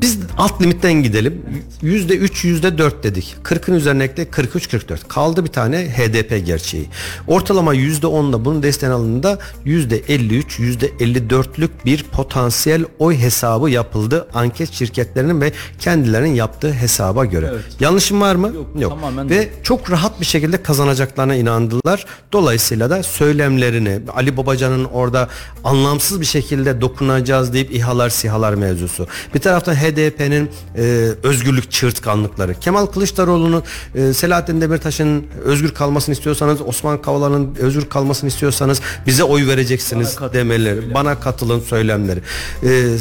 [0.00, 1.42] biz alt limitten gidelim.
[1.82, 3.36] Yüzde üç, yüzde dört dedik.
[3.44, 5.08] 40'ın üzerine ekle 43-44.
[5.08, 6.88] Kaldı bir tane HDP gerçeği.
[7.26, 14.26] Ortalama yüzde onla bunun desteğini alındığında yüzde 53, yüzde 54'lük bir potansiyel oy hesabı yapıldı.
[14.34, 17.50] Anket şirketlerinin ve kendilerinin yaptığı hesaba göre.
[17.52, 17.64] Evet.
[17.96, 18.52] Yanlışım var mı?
[18.54, 18.66] Yok.
[18.78, 18.90] Yok.
[18.92, 19.62] Tamamen ve doğru.
[19.62, 22.06] çok rahat bir şekilde kazanacaklarına inandılar.
[22.32, 25.28] Dolayısıyla da söylemlerini Ali Babacan'ın orada
[25.64, 29.06] anlamsız bir şekilde dokunacağız deyip İHA'lar SİHA'lar mevzusu.
[29.34, 30.82] Bir taraftan HDP'nin e,
[31.22, 32.54] özgürlük çığırtkanlıkları.
[32.54, 33.62] Kemal Kılıçdaroğlu'nun
[33.94, 40.32] e, Selahattin Demirtaş'ın özgür kalmasını istiyorsanız Osman Kavala'nın özgür kalmasını istiyorsanız bize oy vereceksiniz Bana
[40.32, 40.82] demeleri.
[40.82, 40.94] Bile.
[40.94, 42.20] Bana katılın söylemleri.
[42.62, 42.98] E,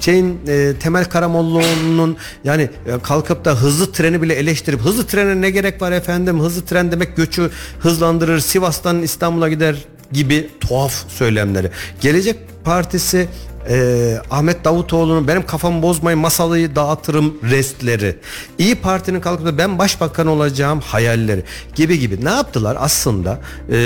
[0.00, 5.50] şeyin e, Temel Karamollaoğlu'nun yani e, kalkıp da hızlı treni bile eleştirip hızlı trene ne
[5.50, 9.76] gerek var efendim hızlı tren demek göçü hızlandırır Sivas'tan İstanbul'a gider
[10.12, 11.70] gibi tuhaf söylemleri.
[12.00, 13.28] Gelecek Partisi
[13.68, 18.16] e, Ahmet Davutoğlu'nun benim kafamı bozmayın masalıyı dağıtırım restleri.
[18.58, 21.42] İyi Parti'nin kalkıp da ben başbakan olacağım hayalleri
[21.74, 22.24] gibi gibi.
[22.24, 23.40] Ne yaptılar aslında?
[23.68, 23.76] E,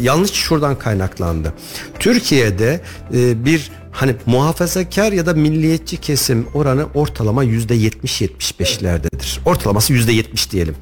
[0.00, 1.52] yanlış şuradan kaynaklandı.
[1.98, 2.80] Türkiye'de
[3.14, 9.38] e, bir hani muhafazakar ya da milliyetçi kesim oranı ortalama yüzde 70-75'lerdedir.
[9.44, 10.74] Ortalaması yüzde 70 diyelim.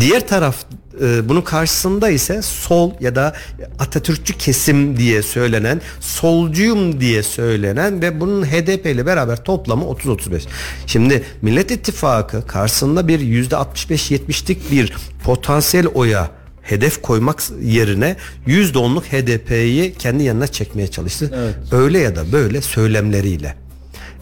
[0.00, 0.56] Diğer taraf
[1.02, 3.36] e, bunun karşısında ise sol ya da
[3.78, 10.42] Atatürkçü kesim diye söylenen, solcuyum diye söylenen ve bunun HDP ile beraber toplamı 30-35.
[10.86, 14.92] Şimdi Millet İttifakı karşısında bir %65-70'lik bir
[15.24, 16.39] potansiyel oya
[16.70, 21.30] hedef koymak yerine %10'luk HDP'yi kendi yanına çekmeye çalıştı.
[21.34, 21.72] Evet.
[21.72, 23.54] Öyle ya da böyle söylemleriyle.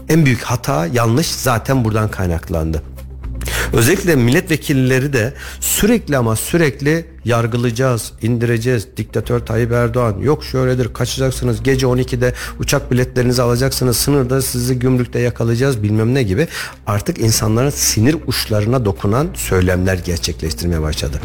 [0.09, 2.83] En büyük hata yanlış zaten buradan kaynaklandı.
[3.73, 8.89] Özellikle milletvekilleri de sürekli ama sürekli yargılayacağız, indireceğiz.
[8.97, 15.83] Diktatör Tayyip Erdoğan yok şöyledir kaçacaksınız gece 12'de uçak biletlerinizi alacaksınız sınırda sizi gümrükte yakalayacağız
[15.83, 16.49] bilmem ne gibi
[16.87, 21.21] artık insanların sinir uçlarına dokunan söylemler gerçekleştirmeye başladı.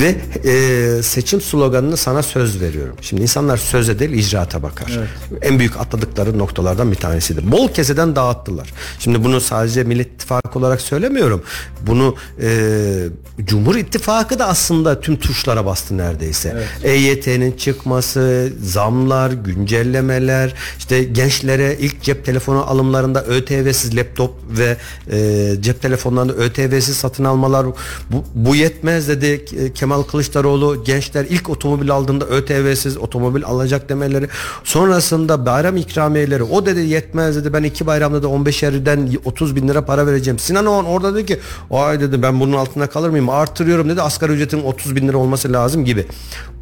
[0.00, 0.16] Ve
[0.50, 2.96] e, seçim sloganını sana söz veriyorum.
[3.00, 4.98] Şimdi insanlar söze değil icraata bakar.
[4.98, 5.42] Evet.
[5.42, 7.52] En büyük atladıkları noktalardan bir tanesidir.
[7.52, 8.72] Bol keseden dağıttılar.
[8.98, 11.42] Şimdi bunu sadece Millet İttifakı olarak söylemiyorum.
[11.86, 13.08] Bunu e,
[13.44, 16.52] Cumhur İttifakı da aslında tüm tuşlara bastı neredeyse.
[16.54, 16.68] Evet.
[16.84, 24.76] EYT'nin çıkması, zamlar, güncellemeler, işte gençlere ilk cep telefonu alımlarında ÖTV'siz laptop ve
[25.10, 27.66] e, cep telefonlarında ÖTV'siz satın almalar
[28.10, 34.28] bu, bu yetmez dedi Kemal Kılıçdaroğlu gençler ilk otomobil aldığında ÖTV'siz otomobil alacak demeleri
[34.64, 39.68] sonrasında bayram ikramiyeleri o dedi yetmez dedi ben iki bayramda da 15 eriden 30 bin
[39.68, 43.28] lira para vereceğim Sinan Oğan orada dedi ki ay dedi ben bunun altında kalır mıyım
[43.28, 46.06] artırıyorum dedi asgari ücretin 30 bin lira olması lazım gibi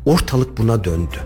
[0.06, 1.16] ortalık buna döndü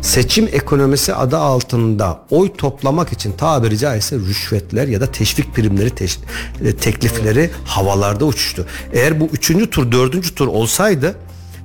[0.00, 6.18] seçim ekonomisi adı altında oy toplamak için tabiri caizse rüşvetler ya da teşvik primleri teş,
[6.64, 8.66] e, teklifleri havalarda uçuştu.
[8.92, 11.16] Eğer bu üçüncü tur dördüncü tur olsaydı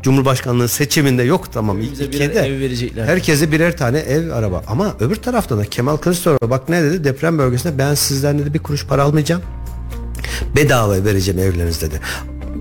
[0.04, 3.06] Cumhurbaşkanlığı seçiminde yok tamam Bize ev verecekler.
[3.06, 4.64] Herkese birer tane ev araba.
[4.68, 8.60] Ama öbür taraftan da Kemal Kılıçdaroğlu bak ne dedi deprem bölgesinde ben sizden dedi bir
[8.60, 9.42] kuruş para almayacağım.
[10.56, 12.02] Bedava vereceğim evleriniz dedi.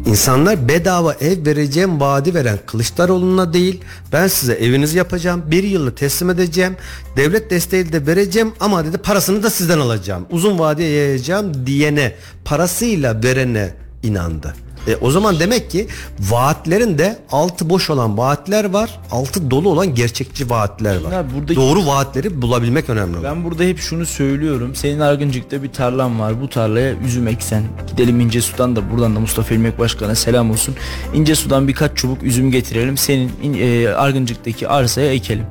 [0.06, 3.80] İnsanlar bedava ev vereceğim vaadi veren Kılıçdaroğlu'na değil
[4.12, 6.76] ben size evinizi yapacağım bir yılı teslim edeceğim
[7.16, 12.14] devlet desteği de vereceğim ama dedi parasını da sizden alacağım uzun vadeye yayacağım diyene
[12.44, 14.54] parasıyla verene inandı.
[14.88, 15.86] E, o zaman demek ki
[16.20, 21.12] vaatlerin de altı boş olan vaatler var, altı dolu olan gerçekçi vaatler var.
[21.12, 23.16] Ya buradaki, Doğru vaatleri bulabilmek önemli.
[23.24, 24.74] Ben burada hep şunu söylüyorum.
[24.74, 26.40] Senin Argıncık'ta bir tarlan var.
[26.40, 27.62] Bu tarlaya üzüm eksen.
[27.90, 30.74] Gidelim İnce Sudan da buradan da Mustafa İlmek Başkan'a selam olsun.
[31.14, 32.96] İnce Sudan birkaç çubuk üzüm getirelim.
[32.96, 35.46] Senin e, Argıncık'taki arsaya ekelim.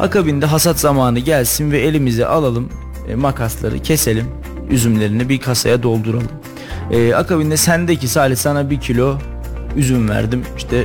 [0.00, 2.68] Akabinde hasat zamanı gelsin ve elimize alalım
[3.08, 4.26] e, makasları keselim.
[4.70, 6.28] Üzümlerini bir kasaya dolduralım.
[6.90, 9.18] Ee, akabinde sendeki Salih sana bir kilo
[9.76, 10.42] üzüm verdim.
[10.56, 10.84] İşte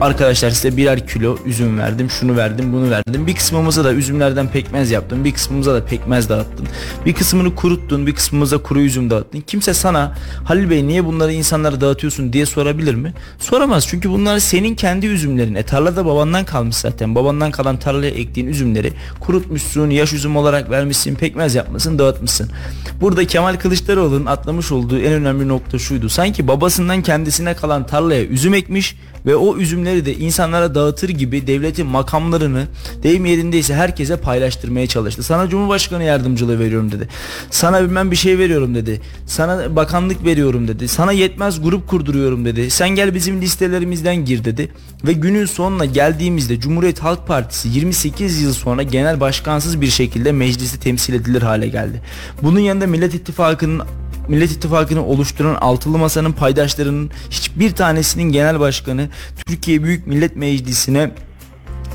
[0.00, 3.26] Arkadaşlar size birer kilo üzüm verdim, şunu verdim, bunu verdim.
[3.26, 5.24] Bir kısmımıza da üzümlerden pekmez yaptım.
[5.24, 6.66] Bir kısmımıza da pekmez dağıttın.
[7.06, 9.40] Bir kısmını kuruttun, bir kısmımıza kuru üzüm dağıttın.
[9.40, 13.14] Kimse sana Halil Bey niye bunları insanlara dağıtıyorsun diye sorabilir mi?
[13.38, 15.54] Soramaz çünkü bunlar senin kendi üzümlerin.
[15.54, 17.14] E tarlada babandan kalmış zaten.
[17.14, 22.50] Babandan kalan tarlaya ektiğin üzümleri kurutmuşsun, yaş üzüm olarak vermişsin, pekmez yapmışsın, dağıtmışsın.
[23.00, 26.08] Burada Kemal Kılıçdaroğlu'nun atlamış olduğu en önemli nokta şuydu.
[26.08, 31.86] Sanki babasından kendisine kalan tarlaya üzüm ekmiş ve o üzümleri de insanlara dağıtır gibi devletin
[31.86, 32.66] makamlarını
[33.02, 35.22] deyim yerindeyse herkese paylaştırmaya çalıştı.
[35.22, 37.08] Sana Cumhurbaşkanı yardımcılığı veriyorum dedi.
[37.50, 39.00] Sana bilmem bir şey veriyorum dedi.
[39.26, 40.88] Sana bakanlık veriyorum dedi.
[40.88, 42.70] Sana yetmez grup kurduruyorum dedi.
[42.70, 44.68] Sen gel bizim listelerimizden gir dedi.
[45.04, 50.80] Ve günün sonuna geldiğimizde Cumhuriyet Halk Partisi 28 yıl sonra genel başkansız bir şekilde meclisi
[50.80, 52.02] temsil edilir hale geldi.
[52.42, 53.82] Bunun yanında Millet İttifakı'nın
[54.28, 59.08] Millet İttifakı'nı oluşturan altılı masanın paydaşlarının hiçbir tanesinin genel başkanı
[59.46, 61.10] Türkiye Büyük Millet Meclisi'ne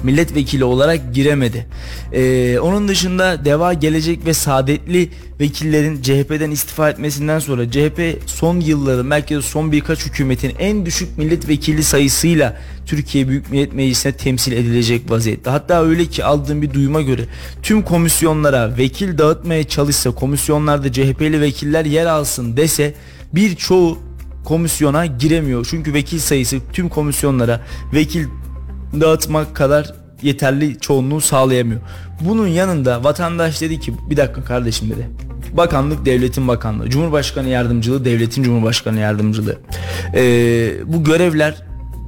[0.03, 1.65] milletvekili olarak giremedi.
[2.13, 9.09] Ee, onun dışında Deva Gelecek ve Saadetli vekillerin CHP'den istifa etmesinden sonra CHP son yılları
[9.09, 15.11] belki de son birkaç hükümetin en düşük milletvekili sayısıyla Türkiye Büyük Millet Meclisi'ne temsil edilecek
[15.11, 15.49] vaziyette.
[15.49, 17.21] Hatta öyle ki aldığım bir duyuma göre
[17.61, 22.93] tüm komisyonlara vekil dağıtmaya çalışsa komisyonlarda CHP'li vekiller yer alsın dese
[23.33, 23.97] birçoğu
[24.43, 25.67] komisyona giremiyor.
[25.69, 27.61] Çünkü vekil sayısı tüm komisyonlara
[27.93, 28.27] vekil
[29.01, 31.81] dağıtmak kadar yeterli çoğunluğu sağlayamıyor.
[32.21, 35.09] Bunun yanında vatandaş dedi ki bir dakika kardeşim dedi.
[35.57, 39.57] Bakanlık devletin bakanlığı, Cumhurbaşkanı yardımcılığı devletin Cumhurbaşkanı yardımcılığı.
[40.15, 41.55] Ee, bu görevler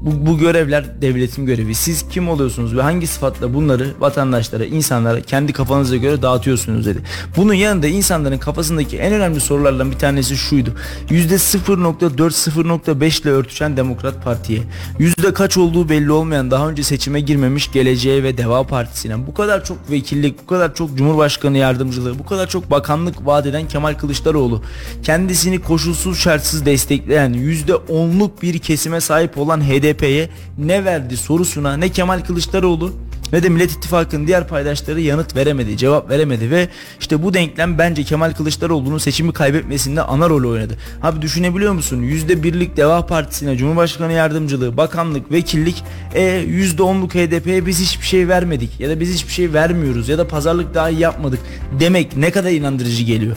[0.02, 1.76] bu, bu görevler devletin görevi.
[1.76, 7.00] Siz kim oluyorsunuz ve hangi sıfatla bunları vatandaşlara, insanlara kendi kafanıza göre dağıtıyorsunuz dedi.
[7.38, 10.70] Bunun yanında insanların kafasındaki en önemli sorulardan bir tanesi şuydu.
[11.10, 14.62] %0.4 0.5 ile örtüşen Demokrat Parti'ye,
[15.00, 19.66] yüzde kaç olduğu belli olmayan daha önce seçime girmemiş Geleceğe ve Deva Partisi'ne bu kadar
[19.66, 24.62] çok vekillik, bu kadar çok Cumhurbaşkanı yardımcılığı, bu kadar çok bakanlık vaat eden Kemal Kılıçdaroğlu
[25.04, 31.90] kendisini koşulsuz şartsız destekleyen %10'luk bir kesime sahip olan HDP HDP'ye ne verdi sorusuna ne
[31.90, 32.94] Kemal Kılıçdaroğlu
[33.34, 36.70] ne de Millet İttifakı'nın diğer paydaşları yanıt veremedi, cevap veremedi ve
[37.00, 40.78] işte bu denklem bence Kemal Kılıçdaroğlu'nun seçimi kaybetmesinde ana rol oynadı.
[41.02, 42.04] Abi düşünebiliyor musun?
[42.04, 48.90] %1'lik Deva Partisi'ne Cumhurbaşkanı yardımcılığı, bakanlık, vekillik e %10'luk HDP'ye biz hiçbir şey vermedik ya
[48.90, 51.40] da biz hiçbir şey vermiyoruz ya da pazarlık dahi yapmadık
[51.80, 53.36] demek ne kadar inandırıcı geliyor.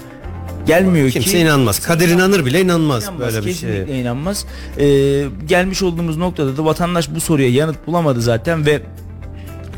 [0.68, 1.38] Gelmiyor Kimse ki.
[1.38, 1.81] inanmaz.
[1.81, 4.00] Kader inanır bile inanmaz, İnanmaz, böyle bir kesinlikle şey.
[4.00, 4.44] inanmaz.
[4.78, 8.81] Ee, gelmiş olduğumuz noktada da vatandaş bu soruya yanıt bulamadı zaten ve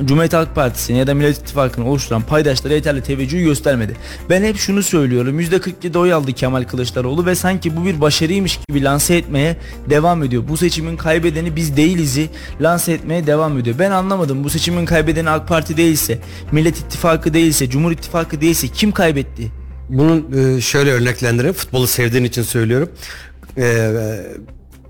[0.05, 3.96] Cumhuriyet Halk Partisi'nin ya da Millet İttifakı'nı oluşturan paydaşlara yeterli teveccühü göstermedi.
[4.31, 5.40] Ben hep şunu söylüyorum.
[5.40, 9.57] %47 oy aldı Kemal Kılıçdaroğlu ve sanki bu bir başarıymış gibi lanse etmeye
[9.90, 10.42] devam ediyor.
[10.48, 12.29] Bu seçimin kaybedeni biz değiliz'i
[12.61, 13.76] lanse etmeye devam ediyor.
[13.79, 14.44] Ben anlamadım.
[14.44, 16.18] Bu seçimin kaybedeni AK Parti değilse,
[16.53, 19.60] Millet İttifakı değilse, Cumhur İttifakı değilse kim kaybetti?
[19.90, 21.55] Bunun e, şöyle örneklendireyim.
[21.55, 22.88] Futbolu sevdiğin için söylüyorum.
[23.59, 24.20] Ee,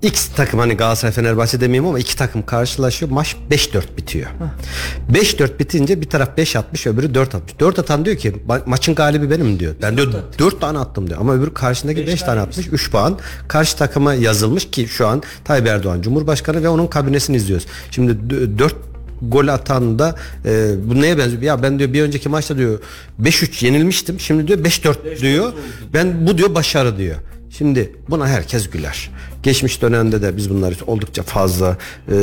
[0.01, 3.11] X takım hani Galatasaray Fenerbahçe demeyeyim ama iki takım karşılaşıyor.
[3.11, 4.27] Maç 5-4 bitiyor.
[5.13, 7.59] 5-4 bitince bir taraf 5 atmış öbürü 4 atmış.
[7.59, 9.75] 4 atan diyor ki "Ma- maçın galibi benim diyor.
[9.81, 11.19] Ben diyor 4 tane attım diyor.
[11.21, 12.67] Ama öbürü karşındaki 5 tane atmış.
[12.67, 17.67] 3 puan karşı takıma yazılmış ki şu an Tayyip Erdoğan Cumhurbaşkanı ve onun kabinesini izliyoruz.
[17.91, 18.75] Şimdi 4
[19.21, 21.41] gol atan da e, bu neye benziyor?
[21.41, 22.79] Ya ben diyor bir önceki maçta diyor
[23.21, 24.19] 5-3 yenilmiştim.
[24.19, 25.53] Şimdi diyor 5-4 diyor.
[25.93, 27.15] Ben bu diyor başarı diyor.
[27.57, 29.09] Şimdi buna herkes güler.
[29.43, 31.77] Geçmiş dönemde de biz bunları oldukça fazla
[32.11, 32.15] e,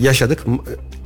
[0.00, 0.44] yaşadık.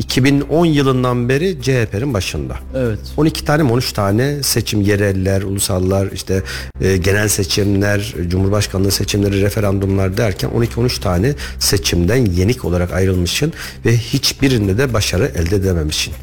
[0.01, 2.57] M- 2010 yılından beri CHP'nin başında.
[2.77, 2.99] Evet.
[3.17, 6.43] 12 tane mi 13 tane seçim yereller, ulusallar, işte
[6.81, 13.53] e, genel seçimler, cumhurbaşkanlığı seçimleri, referandumlar derken 12-13 tane seçimden yenik olarak ayrılmışsın
[13.87, 16.15] ve hiçbirinde de başarı elde edememişsin.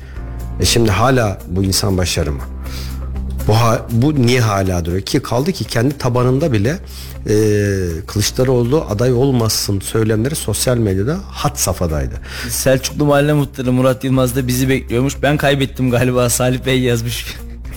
[0.59, 2.41] E şimdi hala bu insan başarı mı?
[3.47, 6.79] Bu, ha- bu niye hala duruyor ki kaldı ki kendi tabanında bile
[7.29, 7.35] e,
[8.07, 12.13] Kılıçdaroğlu aday olmasın söylemleri sosyal medyada hat safhadaydı.
[12.49, 15.13] Selçuklu Mahalle Muhtarı Murat Yılmaz da bizi bekliyormuş.
[15.21, 17.25] Ben kaybettim galiba Salih Bey yazmış.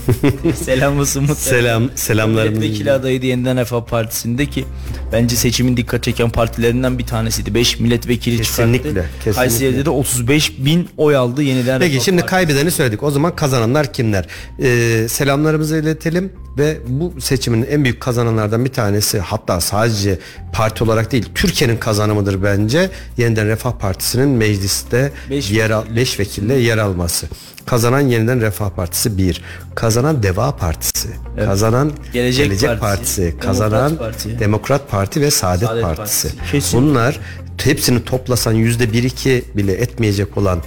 [0.65, 1.39] Selam olsun muhtarım.
[1.39, 2.51] Selam selamlarımı.
[2.59, 4.65] Milletvekili adayıydı Yeniden Refah Partisi'nde ki
[5.13, 7.55] bence seçimin dikkat çeken partilerinden bir tanesiydi.
[7.55, 9.09] 5 milletvekili Kesinlikle, çıkarttı.
[9.15, 9.33] kesinlikle.
[9.41, 12.31] Kayseri'de de 35 bin oy aldı Yeniden Peki Refah şimdi Partisi.
[12.37, 13.03] kaybedeni söyledik.
[13.03, 14.27] O zaman kazananlar kimler?
[14.63, 20.19] Ee, selamlarımızı iletelim ve bu seçimin en büyük kazananlardan bir tanesi hatta sadece
[20.53, 22.91] parti olarak değil Türkiye'nin kazanımıdır bence.
[23.19, 27.27] Yeniden Refah Partisi'nin mecliste Beş yer beş vekille yer alması.
[27.71, 29.43] Kazanan Yeniden Refah Partisi bir.
[29.75, 31.09] Kazanan Deva Partisi.
[31.37, 32.81] Kazanan Gelecek Gelecek, Partisi.
[32.81, 33.23] Partisi.
[33.23, 34.39] Demokrat Kazanan Parti.
[34.39, 36.29] Demokrat Parti ve Saadet, Saadet Partisi.
[36.29, 36.53] Partisi.
[36.53, 36.81] Kesin.
[36.81, 37.21] Bunlar
[37.65, 40.61] hepsini toplasan yüzde bir iki bile etmeyecek olan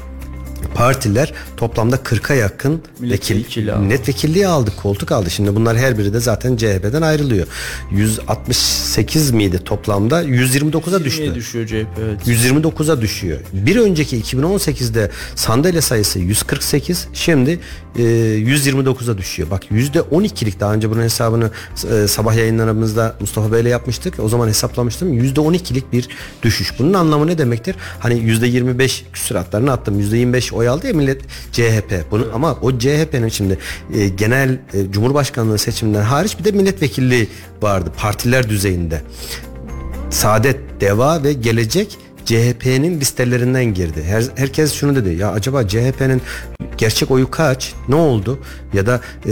[0.63, 5.29] partiler toplamda 40'a yakın vekil, milletvekilliği aldı, koltuk aldı.
[5.29, 7.47] Şimdi bunlar her biri de zaten CHP'den ayrılıyor.
[7.91, 10.23] 168 miydi toplamda?
[10.23, 11.35] 129'a 20'ye düştü.
[11.35, 12.27] düşüyor CHP evet.
[12.27, 13.39] 129'a düşüyor.
[13.53, 17.59] Bir önceki 2018'de sandalye sayısı 148, şimdi
[17.95, 19.49] e, 129'a düşüyor.
[19.51, 21.51] Bak %12'lik daha önce bunun hesabını
[21.91, 24.19] e, sabah yayınlarımızda Mustafa Bey'le yapmıştık.
[24.19, 25.19] O zaman hesaplamıştım.
[25.19, 26.09] %12'lik bir
[26.43, 26.79] düşüş.
[26.79, 27.75] Bunun anlamı ne demektir?
[27.99, 29.99] Hani %25 küsuratlarını attım.
[30.01, 32.11] %25 oy aldı ya millet CHP.
[32.11, 33.57] Bunu ama o CHP'nin şimdi
[33.93, 37.27] e, genel e, Cumhurbaşkanlığı seçiminden hariç bir de milletvekilliği
[37.61, 39.01] vardı partiler düzeyinde.
[40.09, 44.03] Saadet, Deva ve Gelecek CHP'nin listelerinden girdi.
[44.03, 45.09] Her, herkes şunu dedi.
[45.09, 46.21] Ya acaba CHP'nin
[46.77, 47.73] gerçek oyu kaç?
[47.89, 48.39] Ne oldu?
[48.73, 49.31] Ya da e,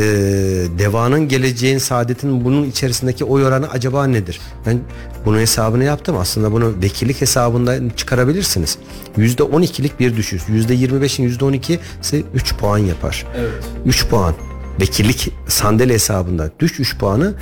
[0.79, 4.39] Deva'nın geleceğin Saadet'in bunun içerisindeki oy oranı acaba nedir?
[4.65, 4.79] Ben
[5.25, 6.17] bunun hesabını yaptım.
[6.17, 8.77] Aslında bunu vekillik hesabından çıkarabilirsiniz.
[9.17, 10.41] %12'lik bir düşüş.
[10.41, 13.25] %25'in %12'si 3 puan yapar.
[13.37, 13.51] Evet.
[13.85, 14.33] 3 puan.
[14.81, 17.33] Vekillik sandalye hesabında düş 3 puanı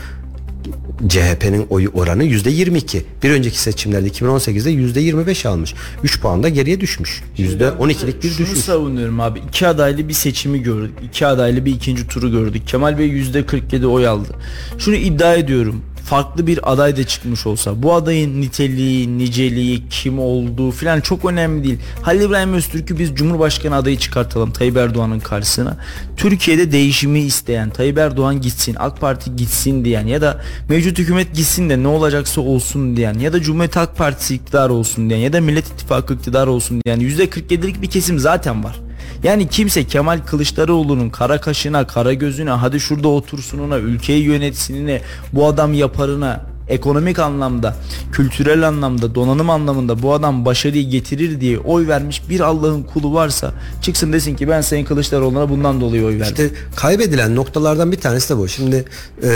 [1.10, 3.02] CHP'nin oyu oranı %22.
[3.24, 5.74] Bir önceki seçimlerde 2018'de %25 almış.
[6.04, 7.24] 3 puan da geriye düşmüş.
[7.38, 8.60] %12'lik bir Şunu düşüş.
[8.64, 9.40] savunuyorum abi.
[9.50, 10.94] İki adaylı bir seçimi gördük.
[11.06, 12.68] İki adaylı bir ikinci turu gördük.
[12.68, 14.30] Kemal Bey %47 oy aldı.
[14.78, 15.82] Şunu iddia ediyorum.
[16.10, 21.64] Farklı bir aday da çıkmış olsa bu adayın niteliği, niceliği, kim olduğu filan çok önemli
[21.64, 21.80] değil.
[22.02, 25.78] Halil İbrahim Öztürk'ü biz Cumhurbaşkanı adayı çıkartalım Tayyip Erdoğan'ın karşısına.
[26.18, 31.70] Türkiye'de değişimi isteyen, Tayyip Erdoğan gitsin, AK Parti gitsin diyen ya da mevcut hükümet gitsin
[31.70, 35.42] de ne olacaksa olsun diyen ya da Cumhuriyet Halk Partisi iktidar olsun diyen ya da
[35.42, 38.89] Millet İttifakı iktidar olsun diyen %47'lik bir kesim zaten var.
[39.24, 45.02] Yani kimse Kemal Kılıçdaroğlu'nun kara kaşına, kara gözüne, hadi şurada otursununa, ülkeyi yönetsinine,
[45.34, 47.76] bu adam yaparına, ekonomik anlamda,
[48.12, 53.54] kültürel anlamda, donanım anlamında bu adam başarıyı getirir diye oy vermiş bir Allah'ın kulu varsa
[53.82, 56.46] çıksın desin ki ben Sayın Kılıçdaroğlu'na bundan dolayı oy verdim.
[56.46, 58.48] İşte kaybedilen noktalardan bir tanesi de bu.
[58.48, 58.76] Şimdi
[59.24, 59.30] e,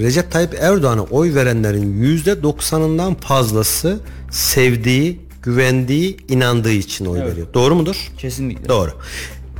[0.00, 7.46] Recep Tayyip Erdoğan'a oy verenlerin %90'ından fazlası sevdiği, güvendiği, inandığı için oy veriyor.
[7.54, 8.10] Doğru mudur?
[8.18, 8.68] Kesinlikle.
[8.68, 8.90] Doğru.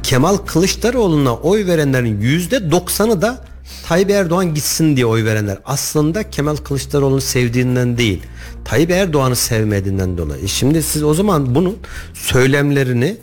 [0.03, 3.45] Kemal Kılıçdaroğlu'na oy verenlerin yüzde doksanı da
[3.87, 5.59] Tayyip Erdoğan gitsin diye oy verenler.
[5.65, 8.23] Aslında Kemal Kılıçdaroğlu'nu sevdiğinden değil.
[8.65, 10.49] Tayyip Erdoğan'ı sevmediğinden dolayı.
[10.49, 11.77] Şimdi siz o zaman bunun
[12.15, 13.17] söylemlerini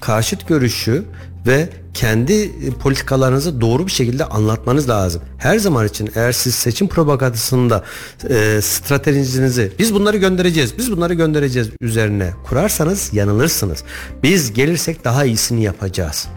[0.00, 1.04] karşıt görüşü
[1.46, 5.22] ve kendi e, politikalarınızı doğru bir şekilde anlatmanız lazım.
[5.38, 7.84] Her zaman için eğer siz seçim propagandasında
[8.30, 13.84] e, stratejinizi biz bunları göndereceğiz, biz bunları göndereceğiz üzerine kurarsanız yanılırsınız.
[14.22, 16.28] Biz gelirsek daha iyisini yapacağız.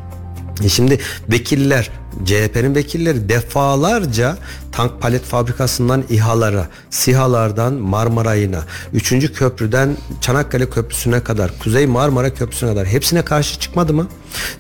[0.64, 1.00] E şimdi
[1.32, 1.90] vekiller
[2.26, 4.38] CHP'nin vekilleri defalarca
[4.72, 9.34] tank palet fabrikasından İHA'lara, SİHA'lardan Marmaray'ına, 3.
[9.34, 14.08] köprüden Çanakkale Köprüsü'ne kadar, Kuzey Marmara Köprüsü'ne kadar hepsine karşı çıkmadı mı?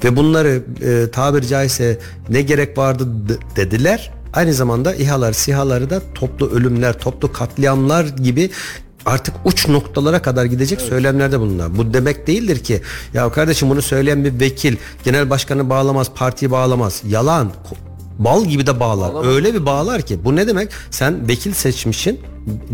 [0.03, 3.07] Ve bunları e, tabiri caizse ne gerek vardı
[3.55, 4.11] dediler.
[4.33, 8.49] Aynı zamanda İHA'lar, SİHA'ları da toplu ölümler, toplu katliamlar gibi
[9.07, 10.89] artık uç noktalara kadar gidecek evet.
[10.89, 11.77] söylemlerde bunlar.
[11.77, 12.81] Bu demek değildir ki
[13.13, 17.01] ya kardeşim bunu söyleyen bir vekil genel başkanı bağlamaz, partiyi bağlamaz.
[17.07, 17.51] Yalan.
[18.19, 19.13] Bal gibi de bağlar.
[19.13, 19.35] Bağlamaz.
[19.35, 20.19] Öyle bir bağlar ki.
[20.23, 20.69] Bu ne demek?
[20.91, 22.19] Sen vekil seçmişsin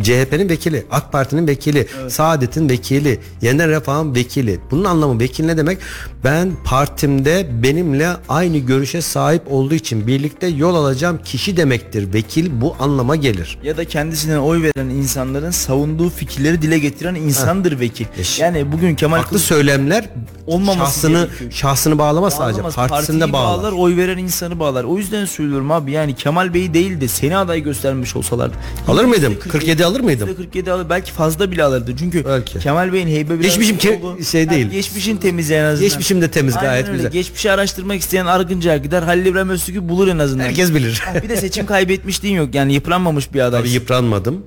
[0.04, 2.12] CHP'nin vekili, AK Parti'nin vekili, evet.
[2.12, 4.60] Saadet'in vekili, Yeniden Refah'ın vekili.
[4.72, 5.78] Bunun anlamı vekil ne demek?
[6.24, 12.14] Ben partimde benimle aynı görüşe sahip olduğu için birlikte yol alacağım kişi demektir.
[12.14, 13.58] Vekil bu anlama gelir.
[13.64, 17.80] Ya da kendisine oy veren insanların savunduğu fikirleri dile getiren insandır ha.
[17.80, 18.06] vekil.
[18.40, 19.42] Yani bugün Kemal Haklı Kılıç...
[19.42, 20.10] söylemler
[20.48, 21.52] olmaması şahsını gerekiyor.
[21.52, 23.58] şahsını bağlamaz, bağlamaz sadece partisinde bağlar.
[23.58, 23.72] bağlar.
[23.72, 24.84] Oy veren insanı bağlar.
[24.84, 28.56] O yüzden söylüyorum abi yani Kemal Bey değil de seni aday göstermiş olsalardı.
[28.88, 29.36] Alır mıydım?
[29.66, 30.36] 47 alır mıydım?
[30.36, 31.96] 47 alır belki fazla bile alırdı.
[32.00, 32.60] Çünkü Belki.
[32.60, 34.00] Kemal Bey'in heybe biraz Geçmişim ki,
[34.32, 34.62] şey değil.
[34.62, 35.90] Yani geçmişin temiz en azından.
[35.90, 36.98] Geçmişim de temiz Aynen gayet öyle.
[36.98, 37.12] güzel.
[37.12, 39.04] Geçmişi araştırmak isteyen Argıncı'ya gider.
[39.04, 40.44] Halil İbrahim Öztürk'ü bulur en azından.
[40.44, 41.04] Herkes bilir.
[41.24, 42.56] bir de seçim kaybetmişliğin yok.
[42.56, 43.60] Yani yıpranmamış bir aday.
[43.62, 44.44] Tabii yıpranmadım.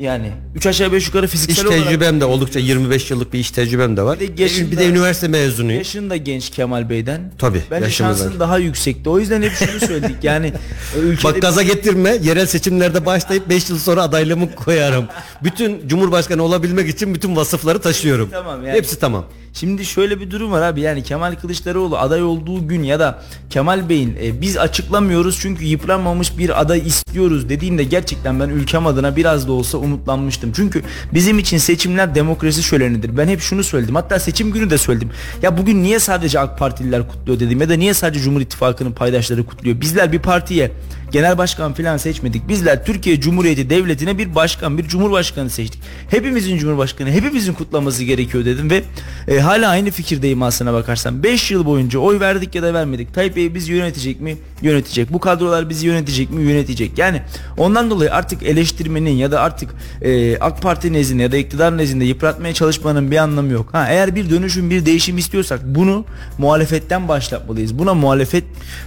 [0.00, 1.84] Yani 3 aşağı 5 yukarı fiziksel iş olarak.
[1.84, 4.20] tecrübem de oldukça 25 yıllık bir iş tecrübem de var.
[4.20, 5.78] Bir de, yaşında, bir de üniversite mezunuyum.
[5.78, 7.32] Yaşın da genç Kemal Bey'den.
[7.38, 7.62] Tabii.
[7.70, 9.10] Bence şansın daha yüksekti.
[9.10, 10.16] O yüzden hep şunu söyledik.
[10.24, 10.46] Yani
[10.96, 12.18] e, ülkede Bak gaza getirme.
[12.22, 15.04] Yerel seçimlerde başlayıp 5 yıl sonra adaylığımı koyarım.
[15.44, 18.28] bütün Cumhurbaşkanı olabilmek için bütün vasıfları taşıyorum.
[18.32, 18.76] Tamam yani.
[18.76, 19.24] Hepsi tamam.
[19.52, 23.88] Şimdi şöyle bir durum var abi yani Kemal Kılıçdaroğlu aday olduğu gün ya da Kemal
[23.88, 29.48] Bey'in e, biz açıklamıyoruz çünkü yıpranmamış bir aday istiyoruz dediğinde gerçekten ben ülkem adına biraz
[29.48, 30.52] da olsa umutlanmıştım.
[30.56, 30.82] Çünkü
[31.14, 33.16] bizim için seçimler demokrasi şölenidir.
[33.16, 35.10] Ben hep şunu söyledim hatta seçim günü de söyledim.
[35.42, 39.46] Ya bugün niye sadece AK Partililer kutluyor dedim ya da niye sadece Cumhur İttifakı'nın paydaşları
[39.46, 39.80] kutluyor.
[39.80, 40.70] Bizler bir partiye
[41.12, 42.48] genel başkan falan seçmedik.
[42.48, 45.82] Bizler Türkiye Cumhuriyeti Devleti'ne bir başkan, bir cumhurbaşkanı seçtik.
[46.10, 48.82] Hepimizin cumhurbaşkanı, hepimizin kutlaması gerekiyor dedim ve
[49.28, 51.22] e, hala aynı fikirdeyim aslına bakarsan.
[51.22, 53.14] 5 yıl boyunca oy verdik ya da vermedik.
[53.14, 54.36] Tayyip Bey bizi yönetecek mi?
[54.62, 55.12] Yönetecek.
[55.12, 56.42] Bu kadrolar bizi yönetecek mi?
[56.42, 56.98] Yönetecek.
[56.98, 57.22] Yani
[57.56, 59.70] ondan dolayı artık eleştirmenin ya da artık
[60.02, 63.68] e, AK Parti nezdinde ya da iktidar nezdinde yıpratmaya çalışmanın bir anlamı yok.
[63.72, 66.04] Ha eğer bir dönüşüm, bir değişim istiyorsak bunu
[66.38, 67.78] muhalefetten başlatmalıyız.
[67.78, 68.44] Buna muhalefet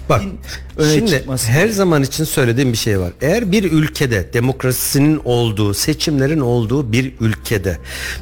[0.09, 0.21] Bak
[0.93, 1.47] şimdi çıkması.
[1.51, 3.11] her zaman için söylediğim bir şey var.
[3.21, 7.77] Eğer bir ülkede demokrasinin olduğu, seçimlerin olduğu bir ülkede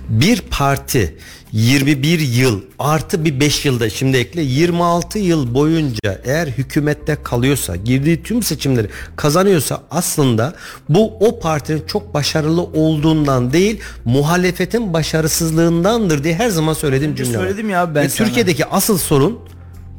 [0.09, 1.15] bir parti
[1.51, 8.23] 21 yıl artı bir 5 yılda şimdi ekle 26 yıl boyunca eğer hükümette kalıyorsa girdiği
[8.23, 10.53] tüm seçimleri kazanıyorsa aslında
[10.89, 17.37] bu o partinin çok başarılı olduğundan değil muhalefetin başarısızlığındandır diye her zaman söylediğim cümle.
[17.37, 18.27] Söyledim ya ben Ve sana.
[18.27, 19.39] Türkiye'deki asıl sorun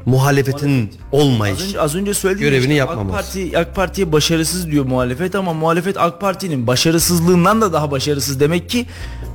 [0.07, 1.61] muhalefetin olmayış.
[1.61, 3.17] Az önce, az önce söylediğim görevini yapmaması.
[3.17, 8.41] AK Parti AK Parti'ye başarısız diyor muhalefet ama muhalefet AK Parti'nin başarısızlığından da daha başarısız
[8.41, 8.87] demek ki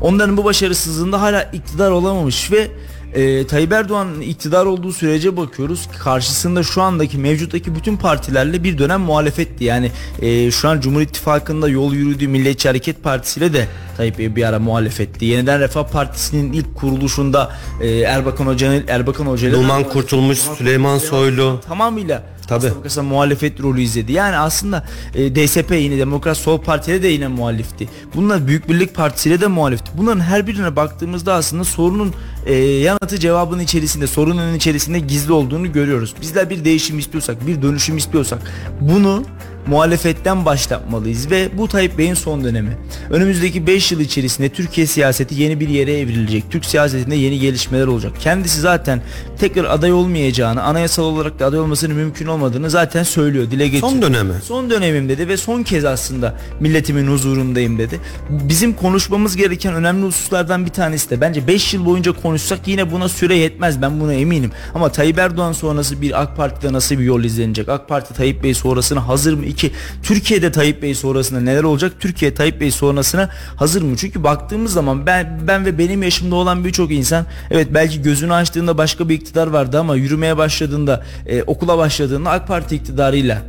[0.02, 2.68] onların bu başarısızlığında hala iktidar olamamış ve
[3.16, 5.90] e, Tayyip Erdoğan'ın iktidar olduğu sürece bakıyoruz.
[6.00, 9.64] Karşısında şu andaki mevcuttaki bütün partilerle bir dönem muhalefetti.
[9.64, 9.92] Yani
[10.22, 13.68] e, şu an Cumhur İttifakı'nda yol yürüdüğü Milliyetçi Hareket Partisi ile de
[13.98, 15.26] Tayyip Bey bir ara muhalefetti.
[15.26, 22.24] Yeniden Refah Partisi'nin ilk kuruluşunda e, Erbakan Hoca'nın Erbakan Hoca Numan Kurtulmuş, Süleyman Soylu tamamıyla
[22.48, 22.72] Tabii.
[22.86, 24.12] Aslında muhalefet rolü izledi.
[24.12, 24.86] Yani aslında
[25.16, 27.90] e, DSP yine Demokrat Sol Parti'de de yine muhalifti.
[28.16, 29.92] Bunlar Büyük Birlik Partisi'yle de muhalifti.
[29.98, 32.14] Bunların her birine baktığımızda aslında sorunun
[32.46, 36.16] e, yanıtı cevabın içerisinde, sorunun içerisinde gizli olduğunu görüyoruz.
[36.22, 38.40] Bizler bir değişim istiyorsak, bir dönüşüm istiyorsak
[38.82, 39.24] bunu
[39.68, 42.78] muhalefetten başlatmalıyız ve bu Tayyip Bey'in son dönemi.
[43.10, 46.44] Önümüzdeki 5 yıl içerisinde Türkiye siyaseti yeni bir yere evrilecek.
[46.52, 48.14] Türk siyasetinde yeni gelişmeler olacak.
[48.20, 49.02] Kendisi zaten
[49.40, 53.90] tekrar aday olmayacağını, anayasal olarak da aday olmasının mümkün olmadığını zaten söylüyor, dile getiriyor.
[53.90, 54.34] Son dönemi.
[54.44, 58.00] Son dönemim dedi ve son kez aslında milletimin huzurundayım dedi.
[58.30, 63.10] Bizim konuşmamız gereken önemli hususlardan bir tanesi de bence 5 yıl boyunca konuşsak yine buna
[63.10, 64.52] süre yetmez ben buna eminim.
[64.74, 67.70] Ama Tayyip Erdoğan sonrası bir AK Parti'de nasıl bir yol izlenecek?
[67.70, 69.46] AK Parti Tayyip Bey sonrasına hazır mı?
[69.56, 69.72] İki,
[70.04, 71.94] Türkiye'de Tayyip Bey sonrasında neler olacak?
[72.00, 73.98] Türkiye Tayyip Bey sonrasına hazır mı?
[73.98, 78.78] Çünkü baktığımız zaman ben ben ve benim yaşımda olan birçok insan evet belki gözünü açtığında
[78.78, 83.42] başka bir iktidar vardı ama yürümeye başladığında, e, okula başladığında AK Parti iktidarıyla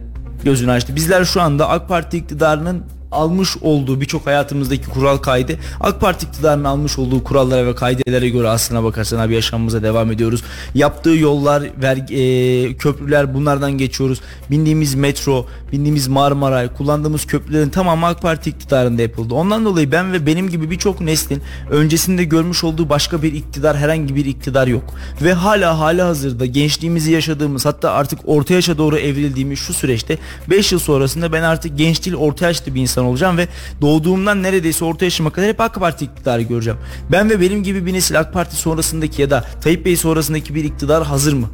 [0.44, 0.96] gözünü açtı.
[0.96, 2.82] Bizler şu anda AK Parti iktidarının
[3.12, 8.48] almış olduğu birçok hayatımızdaki kural kaydı AK Parti iktidarının almış olduğu kurallara ve kaidelere göre
[8.48, 10.42] aslına bakarsan abi yaşamımıza devam ediyoruz.
[10.74, 14.20] Yaptığı yollar, vergi, e, köprüler bunlardan geçiyoruz.
[14.50, 19.34] Bindiğimiz metro, bindiğimiz Marmaray, kullandığımız köprülerin tamamı AK Parti iktidarında yapıldı.
[19.34, 24.14] Ondan dolayı ben ve benim gibi birçok neslin öncesinde görmüş olduğu başka bir iktidar herhangi
[24.14, 24.84] bir iktidar yok.
[25.22, 30.18] Ve hala hala hazırda gençliğimizi yaşadığımız hatta artık orta yaşa doğru evrildiğimiz şu süreçte
[30.50, 33.48] 5 yıl sonrasında ben artık genç değil orta yaşlı bir insan olacağım ve
[33.80, 36.78] doğduğumdan neredeyse orta yaşıma kadar hep AK Parti iktidarı göreceğim.
[37.12, 40.64] Ben ve benim gibi bir nesil AK Parti sonrasındaki ya da Tayyip Bey sonrasındaki bir
[40.64, 41.48] iktidar hazır mı?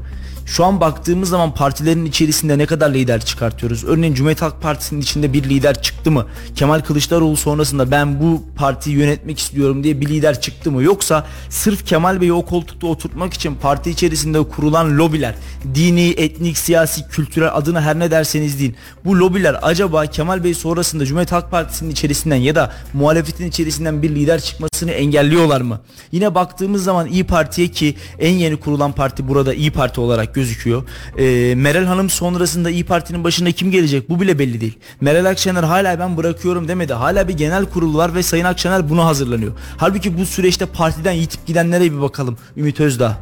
[0.47, 3.85] Şu an baktığımız zaman partilerin içerisinde ne kadar lider çıkartıyoruz?
[3.85, 6.27] Örneğin Cumhuriyet Halk Partisi'nin içinde bir lider çıktı mı?
[6.57, 10.83] Kemal Kılıçdaroğlu sonrasında ben bu partiyi yönetmek istiyorum diye bir lider çıktı mı?
[10.83, 15.35] Yoksa sırf Kemal Bey'i o koltukta oturtmak için parti içerisinde kurulan lobiler,
[15.75, 18.77] dini, etnik, siyasi, kültürel adına her ne derseniz deyin.
[19.05, 24.11] Bu lobiler acaba Kemal Bey sonrasında Cumhuriyet Halk Partisi'nin içerisinden ya da muhalefetin içerisinden bir
[24.11, 25.81] lider çıkmasını engelliyorlar mı?
[26.13, 30.83] Yine baktığımız zaman İyi Parti'ye ki en yeni kurulan parti burada İyi Parti olarak gözüküyor.
[31.19, 34.79] E, Meral Hanım sonrasında İyi Parti'nin başında kim gelecek bu bile belli değil.
[35.01, 36.93] Meral Akşener hala ben bırakıyorum demedi.
[36.93, 39.53] Hala bir genel kurul var ve Sayın Akşener buna hazırlanıyor.
[39.77, 42.37] Halbuki bu süreçte partiden yitip gidenlere bir bakalım.
[42.57, 43.19] Ümit Özdağ,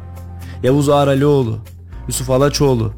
[0.63, 1.59] Yavuz Ağralioğlu,
[2.07, 2.93] Yusuf Alaçoğlu,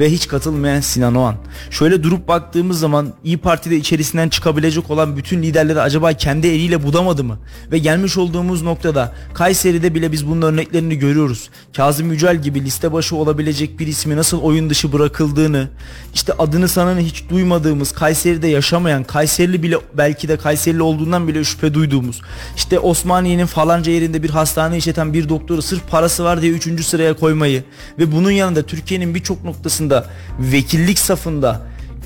[0.00, 1.34] ve hiç katılmayan Sinan Oğan.
[1.70, 7.24] Şöyle durup baktığımız zaman İyi Parti'de içerisinden çıkabilecek olan bütün liderleri acaba kendi eliyle budamadı
[7.24, 7.38] mı?
[7.72, 11.50] Ve gelmiş olduğumuz noktada Kayseri'de bile biz bunun örneklerini görüyoruz.
[11.76, 15.68] Kazım Yücel gibi liste başı olabilecek bir ismi nasıl oyun dışı bırakıldığını,
[16.14, 21.74] işte adını sanını hiç duymadığımız, Kayseri'de yaşamayan, Kayserili bile belki de Kayserili olduğundan bile şüphe
[21.74, 22.20] duyduğumuz,
[22.56, 26.84] işte Osmaniye'nin falanca yerinde bir hastane işleten bir doktoru sırf parası var diye 3.
[26.86, 27.64] sıraya koymayı
[27.98, 30.06] ve bunun yanında Türkiye'nin birçok noktasında
[30.38, 31.49] vekillik safında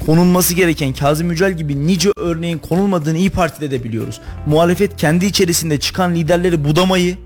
[0.06, 4.20] konulması gereken Kazım Yücel gibi nice örneğin konulmadığını İyi Parti'de de biliyoruz.
[4.46, 7.16] Muhalefet kendi içerisinde çıkan liderleri budamayı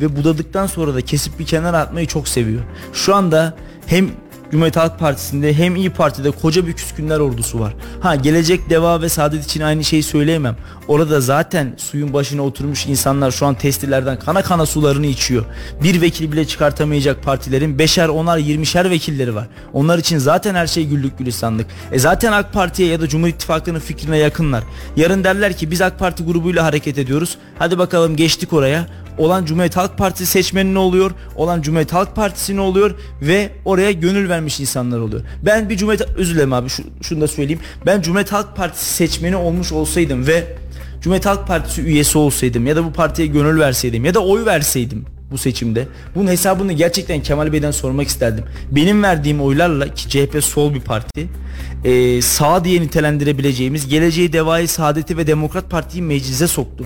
[0.00, 2.62] ve budadıktan sonra da kesip bir kenara atmayı çok seviyor.
[2.92, 3.56] Şu anda
[3.86, 4.10] hem
[4.50, 7.74] Cumhuriyet Halk Partisi'nde hem İyi Parti'de koca bir küskünler ordusu var.
[8.00, 10.56] Ha gelecek deva ve saadet için aynı şeyi söyleyemem.
[10.88, 15.44] Orada zaten suyun başına oturmuş insanlar şu an testilerden kana kana sularını içiyor.
[15.82, 19.48] Bir vekil bile çıkartamayacak partilerin beşer, onar, yirmişer vekilleri var.
[19.72, 21.66] Onlar için zaten her şey güllük gülistanlık.
[21.92, 24.64] E zaten AK Parti'ye ya da Cumhur İttifakı'nın fikrine yakınlar.
[24.96, 27.38] Yarın derler ki biz AK Parti grubuyla hareket ediyoruz.
[27.58, 28.86] Hadi bakalım geçtik oraya
[29.18, 31.10] olan Cumhuriyet Halk Partisi seçmeni ne oluyor?
[31.36, 32.94] Olan Cumhuriyet Halk Partisi ne oluyor?
[33.22, 35.22] Ve oraya gönül vermiş insanlar oluyor.
[35.42, 37.60] Ben bir Cumhuriyet özür dilerim abi şu, şunu da söyleyeyim.
[37.86, 40.56] Ben Cumhuriyet Halk Partisi seçmeni olmuş olsaydım ve
[41.00, 45.04] Cumhuriyet Halk Partisi üyesi olsaydım ya da bu partiye gönül verseydim ya da oy verseydim
[45.30, 45.88] bu seçimde.
[46.14, 48.44] Bunun hesabını gerçekten Kemal Bey'den sormak isterdim.
[48.70, 51.28] Benim verdiğim oylarla ki CHP sol bir parti
[51.84, 56.84] e, sağ diye nitelendirebileceğimiz Geleceği Devayı Saadeti ve Demokrat Parti'yi meclise soktu.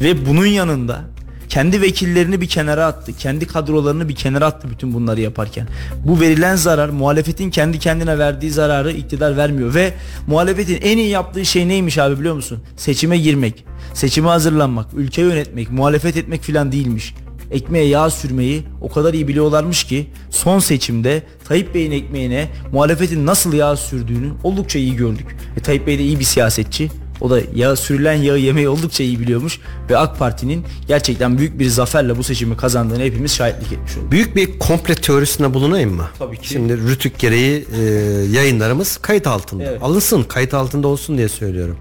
[0.00, 1.13] Ve bunun yanında
[1.54, 3.12] kendi vekillerini bir kenara attı.
[3.18, 5.68] Kendi kadrolarını bir kenara attı bütün bunları yaparken.
[6.04, 9.92] Bu verilen zarar muhalefetin kendi kendine verdiği zararı iktidar vermiyor ve
[10.26, 12.58] muhalefetin en iyi yaptığı şey neymiş abi biliyor musun?
[12.76, 17.14] Seçime girmek, seçime hazırlanmak, ülke yönetmek, muhalefet etmek filan değilmiş
[17.50, 23.52] ekmeğe yağ sürmeyi o kadar iyi biliyorlarmış ki son seçimde Tayyip Bey'in ekmeğine muhalefetin nasıl
[23.52, 25.26] yağ sürdüğünü oldukça iyi gördük.
[25.56, 26.90] E, Tayyip Bey de iyi bir siyasetçi.
[27.20, 29.60] O da yağ sürülen yağı yemeyi oldukça iyi biliyormuş
[29.90, 34.10] ve AK Parti'nin gerçekten büyük bir zaferle bu seçimi kazandığını hepimiz şahitlik etmiş olduk.
[34.12, 36.08] Büyük bir komple teorisine bulunayım mı?
[36.18, 36.48] Tabii ki.
[36.48, 37.82] Şimdi rütük gereği e,
[38.32, 39.64] yayınlarımız kayıt altında.
[39.64, 39.82] Evet.
[39.82, 41.76] Alınsın kayıt altında olsun diye söylüyorum.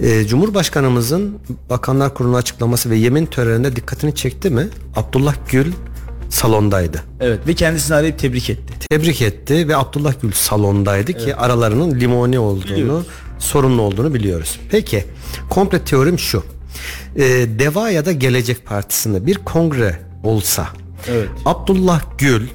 [0.00, 1.38] E, Cumhurbaşkanımızın
[1.70, 4.68] Bakanlar Kurulu açıklaması ve yemin töreninde dikkatini çekti mi?
[4.96, 5.72] Abdullah Gül
[6.28, 7.02] salondaydı.
[7.20, 8.72] Evet ve kendisini arayıp tebrik etti.
[8.90, 13.06] Tebrik etti ve Abdullah Gül salondaydı ki aralarının limoni olduğunu, Biliyoruz.
[13.42, 14.60] Sorunlu olduğunu biliyoruz.
[14.70, 15.04] Peki
[15.50, 16.44] komple teorim şu.
[17.16, 17.22] E,
[17.58, 20.68] Deva ya da Gelecek Partisi'nde bir kongre olsa
[21.08, 21.28] Evet.
[21.44, 22.46] Abdullah Gül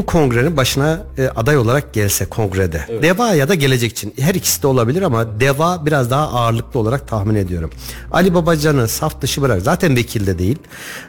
[0.00, 2.86] bu kongrenin başına e, aday olarak gelse kongrede.
[3.02, 7.08] Deva ya da gelecek için her ikisi de olabilir ama Deva biraz daha ağırlıklı olarak
[7.08, 7.70] tahmin ediyorum.
[8.12, 10.58] Ali Babacan'ı saf dışı bırak zaten vekil de değil.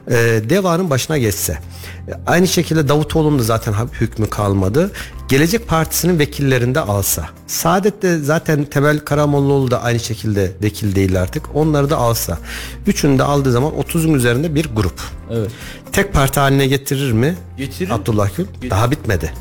[0.07, 0.13] E,
[0.49, 1.53] Deva'nın başına geçse.
[2.07, 4.91] E, aynı şekilde Davutoğlu'nun da zaten hükmü kalmadı.
[5.27, 7.29] Gelecek Partisi'nin vekillerinde alsa.
[7.47, 11.55] Saadet de zaten Temel Karamollaoğlu da aynı şekilde vekil değil artık.
[11.55, 12.37] Onları da alsa.
[12.87, 15.01] Üçünü de aldığı zaman 30'un üzerinde bir grup.
[15.31, 15.51] Evet.
[15.91, 17.35] Tek parti haline getirir mi?
[17.57, 17.89] Getirir.
[17.89, 18.45] Abdullah Gül.
[18.69, 19.34] Daha bitmedi.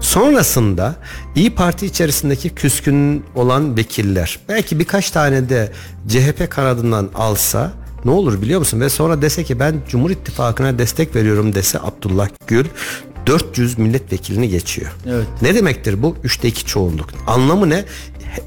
[0.00, 0.96] Sonrasında
[1.34, 5.72] İyi Parti içerisindeki küskün olan vekiller belki birkaç tane de
[6.08, 7.72] CHP kanadından alsa
[8.04, 8.80] ne olur biliyor musun?
[8.80, 12.66] Ve sonra dese ki ben Cumhur İttifakı'na destek veriyorum dese Abdullah Gül
[13.26, 14.92] 400 milletvekilini geçiyor.
[15.06, 15.26] Evet.
[15.42, 16.16] Ne demektir bu?
[16.24, 17.08] Üçte iki çoğunluk.
[17.26, 17.84] Anlamı ne?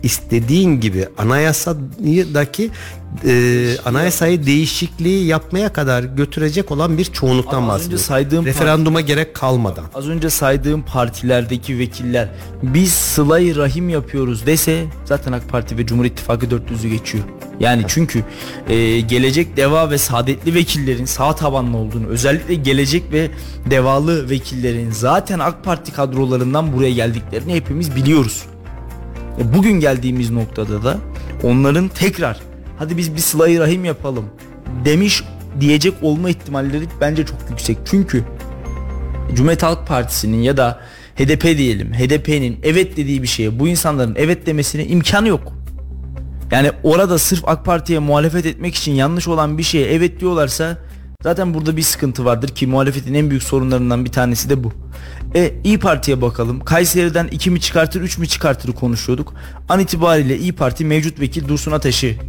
[0.03, 2.71] İstediğin gibi anayasadaki
[3.25, 8.05] e, anayasayı değişikliği yapmaya kadar götürecek olan bir çoğunluktan Ama az önce bahsediyoruz.
[8.05, 9.86] saydığım Referanduma gerek kalmadan.
[9.95, 12.29] Az önce saydığım partilerdeki vekiller
[12.63, 17.23] biz sılayı rahim yapıyoruz dese zaten AK Parti ve Cumhur İttifakı 400'ü geçiyor.
[17.59, 18.23] Yani çünkü
[18.69, 23.29] e, gelecek deva ve saadetli vekillerin sağ tabanlı olduğunu özellikle gelecek ve
[23.69, 28.45] devalı vekillerin zaten AK Parti kadrolarından buraya geldiklerini hepimiz biliyoruz.
[29.39, 30.97] E, bugün geldiğimiz noktada da
[31.43, 32.39] onların tekrar
[32.79, 34.25] hadi biz bir sılayı rahim yapalım
[34.86, 35.23] demiş
[35.59, 37.77] diyecek olma ihtimalleri bence çok yüksek.
[37.86, 38.23] Çünkü
[39.33, 40.79] Cumhuriyet Halk Partisi'nin ya da
[41.15, 45.53] HDP diyelim HDP'nin evet dediği bir şeye bu insanların evet demesine imkanı yok.
[46.51, 50.77] Yani orada sırf AK Parti'ye muhalefet etmek için yanlış olan bir şeye evet diyorlarsa
[51.26, 54.73] zaten burada bir sıkıntı vardır ki muhalefetin en büyük sorunlarından bir tanesi de bu.
[55.36, 56.59] E İyi Parti'ye bakalım.
[56.59, 59.34] Kayseri'den 2 mi çıkartır 3 mü çıkartır konuşuyorduk.
[59.69, 62.19] An itibariyle İyi Parti mevcut vekil Dursun Ateş'i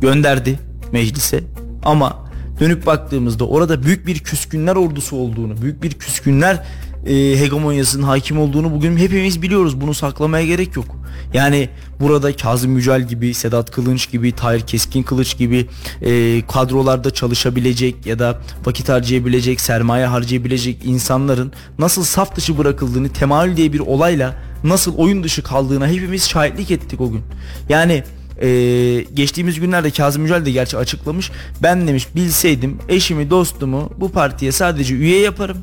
[0.00, 0.58] gönderdi
[0.92, 1.44] meclise.
[1.84, 2.24] Ama
[2.60, 6.64] dönüp baktığımızda orada büyük bir küskünler ordusu olduğunu, büyük bir küskünler
[7.06, 9.80] e, hegemonyasının hakim olduğunu bugün hepimiz biliyoruz.
[9.80, 10.96] Bunu saklamaya gerek yok.
[11.34, 11.68] Yani
[12.00, 15.66] burada Kazım Yücel gibi, Sedat Kılınç gibi, Tahir Keskin Kılıç gibi
[16.02, 23.56] e, kadrolarda çalışabilecek ya da vakit harcayabilecek, sermaye harcayabilecek insanların nasıl saf dışı bırakıldığını temayül
[23.56, 24.34] diye bir olayla
[24.64, 27.22] nasıl oyun dışı kaldığına hepimiz şahitlik ettik o gün.
[27.68, 28.04] Yani
[28.42, 31.30] ee, geçtiğimiz günlerde Kazım Yücel de gerçi açıklamış.
[31.62, 35.58] Ben demiş bilseydim eşimi dostumu bu partiye sadece üye yaparım.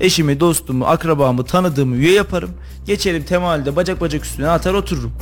[0.00, 2.50] Eşimi dostumu akrabamı tanıdığımı üye yaparım.
[2.86, 5.12] Geçerim temalde bacak bacak üstüne atar otururum.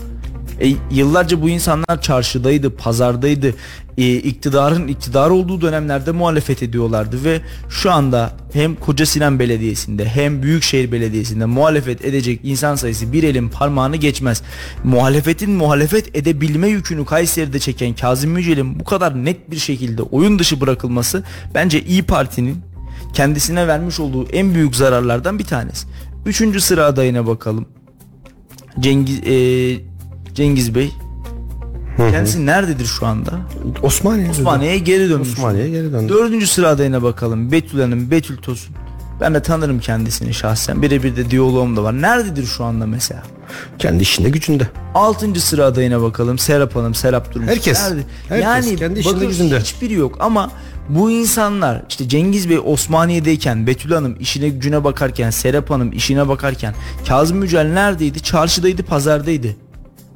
[0.60, 3.54] E, yıllarca bu insanlar çarşıdaydı, pazardaydı.
[3.98, 10.42] E, iktidarın iktidar olduğu dönemlerde muhalefet ediyorlardı ve şu anda hem Koca Sinan Belediyesi'nde hem
[10.42, 14.42] Büyükşehir Belediyesi'nde muhalefet edecek insan sayısı bir elin parmağını geçmez.
[14.84, 20.60] Muhalefetin muhalefet edebilme yükünü Kayseri'de çeken Kazım Yücel'in bu kadar net bir şekilde oyun dışı
[20.60, 21.22] bırakılması
[21.54, 22.71] bence İyi Parti'nin
[23.12, 25.86] kendisine vermiş olduğu en büyük zararlardan bir tanesi.
[26.26, 27.66] Üçüncü sıra adayına bakalım.
[28.80, 29.80] Cengiz e,
[30.34, 30.92] Cengiz Bey
[31.96, 33.30] Kendisi nerededir şu anda?
[33.82, 34.30] Osmaniye.
[34.30, 35.28] Osmaniye'ye geri dönmüş.
[35.28, 36.12] Osmaniye'ye geri döndü.
[36.12, 37.52] Dördüncü sıra adayına bakalım.
[37.52, 38.76] Betül Hanım, Betül Tosun.
[39.20, 40.82] Ben de tanırım kendisini şahsen.
[40.82, 42.02] Birebir de diyaloğum da var.
[42.02, 43.22] Nerededir şu anda mesela?
[43.78, 44.68] Kendi işinde gücünde.
[44.94, 46.38] Altıncı sıra adayına bakalım.
[46.38, 47.48] Serap Hanım, Serap Durmuş.
[47.48, 47.82] Herkes.
[47.82, 48.00] Nerede?
[48.28, 49.60] Herkes yani kendi işinde gücünde.
[49.60, 50.50] hiçbiri yok ama
[50.94, 56.74] bu insanlar işte Cengiz Bey Osmaniye'deyken, Betül Hanım işine gücüne bakarken, Serap Hanım işine bakarken,
[57.08, 58.20] Kazım Yücel neredeydi?
[58.22, 59.48] Çarşıdaydı, pazardaydı.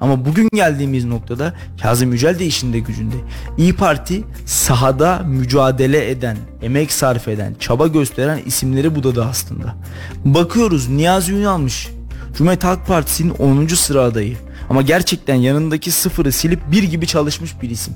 [0.01, 3.15] Ama bugün geldiğimiz noktada Kazım Yücel de işinde gücünde.
[3.59, 9.75] İyi Parti sahada mücadele eden, emek sarf eden, çaba gösteren isimleri budadı aslında.
[10.25, 11.89] Bakıyoruz Niyazi Ünal'mış.
[12.37, 13.67] Cumhuriyet Halk Partisi'nin 10.
[13.67, 14.37] sıra adayı.
[14.71, 17.95] Ama gerçekten yanındaki sıfırı silip bir gibi çalışmış bir isim.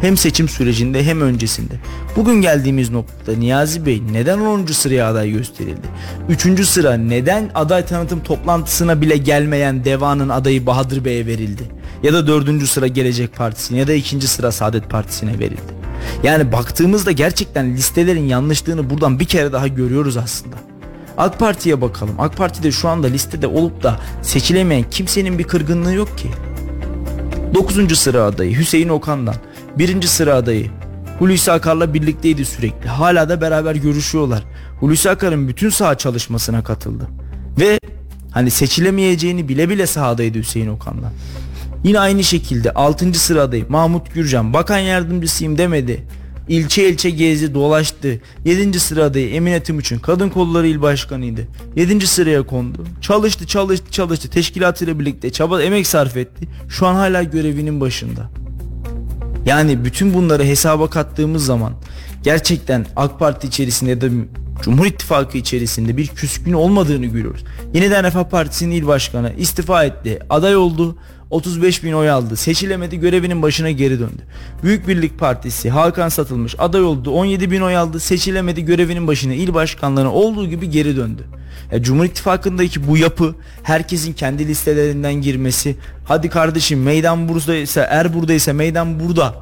[0.00, 1.74] Hem seçim sürecinde hem öncesinde.
[2.16, 4.66] Bugün geldiğimiz noktada Niyazi Bey neden 10.
[4.66, 5.86] sıraya aday gösterildi?
[6.28, 6.66] 3.
[6.66, 11.62] sıra neden aday tanıtım toplantısına bile gelmeyen Deva'nın adayı Bahadır Bey'e verildi?
[12.02, 12.66] Ya da 4.
[12.66, 14.20] sıra Gelecek Partisi'ne ya da 2.
[14.20, 15.80] sıra Saadet Partisi'ne verildi.
[16.22, 20.56] Yani baktığımızda gerçekten listelerin yanlışlığını buradan bir kere daha görüyoruz aslında.
[21.18, 22.14] AK Parti'ye bakalım.
[22.18, 26.28] AK Parti'de şu anda listede olup da seçilemeyen kimsenin bir kırgınlığı yok ki.
[27.54, 27.98] 9.
[27.98, 29.34] sıra adayı Hüseyin Okan'dan.
[29.78, 30.02] 1.
[30.02, 30.70] sıra adayı
[31.18, 32.88] Hulusi Akar'la birlikteydi sürekli.
[32.88, 34.42] Hala da beraber görüşüyorlar.
[34.80, 37.08] Hulusi Akar'ın bütün saha çalışmasına katıldı.
[37.60, 37.78] Ve
[38.30, 41.12] hani seçilemeyeceğini bile bile sahadaydı Hüseyin Okan'dan.
[41.84, 43.14] Yine aynı şekilde 6.
[43.14, 46.06] sıradayım Mahmut Gürcan bakan yardımcısıyım demedi.
[46.48, 48.20] İlçe ilçe gezdi dolaştı.
[48.44, 48.80] 7.
[48.80, 51.48] sıradayı Emine Timuçin kadın kolları il başkanıydı.
[51.76, 52.06] 7.
[52.06, 52.86] sıraya kondu.
[53.00, 56.48] Çalıştı çalıştı çalıştı teşkilatıyla birlikte çaba emek sarf etti.
[56.68, 58.39] Şu an hala görevinin başında.
[59.46, 61.72] Yani bütün bunları hesaba kattığımız zaman
[62.22, 64.06] gerçekten AK Parti içerisinde ya da
[64.62, 67.44] Cumhur İttifakı içerisinde bir küskün olmadığını görüyoruz.
[67.74, 70.18] Yeniden Refah Partisi'nin il başkanı istifa etti.
[70.30, 70.96] Aday oldu.
[71.30, 72.36] 35 bin oy aldı.
[72.36, 74.22] Seçilemedi görevinin başına geri döndü.
[74.62, 77.10] Büyük Birlik Partisi Hakan Satılmış aday oldu.
[77.10, 78.00] 17 bin oy aldı.
[78.00, 81.24] Seçilemedi görevinin başına il başkanlığına olduğu gibi geri döndü.
[81.72, 88.52] Ya Cumhur İttifakı'ndaki bu yapı herkesin kendi listelerinden girmesi hadi kardeşim meydan buradaysa er buradaysa
[88.52, 89.34] meydan burada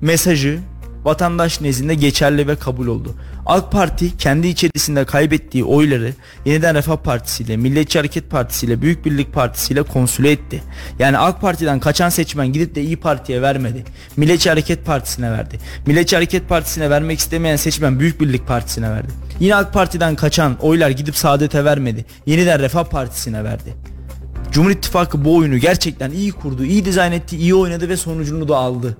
[0.00, 0.60] mesajı
[1.04, 3.14] vatandaş nezdinde geçerli ve kabul oldu.
[3.46, 6.12] AK Parti kendi içerisinde kaybettiği oyları
[6.44, 10.62] Yeniden Refah Partisi ile Milliyetçi Hareket Partisi ile Büyük Birlik Partisi ile konsüle etti.
[10.98, 13.84] Yani AK Parti'den kaçan seçmen gidip de İyi Parti'ye vermedi.
[14.16, 15.58] Milliyetçi Hareket Partisi'ne verdi.
[15.86, 19.12] Milliyetçi Hareket Partisi'ne vermek istemeyen seçmen Büyük Birlik Partisi'ne verdi.
[19.40, 22.04] Yine AK Parti'den kaçan oylar gidip Saadet'e vermedi.
[22.26, 23.74] Yeniden Refah Partisi'ne verdi.
[24.52, 28.56] Cumhur İttifakı bu oyunu gerçekten iyi kurdu, iyi dizayn etti, iyi oynadı ve sonucunu da
[28.56, 28.96] aldı.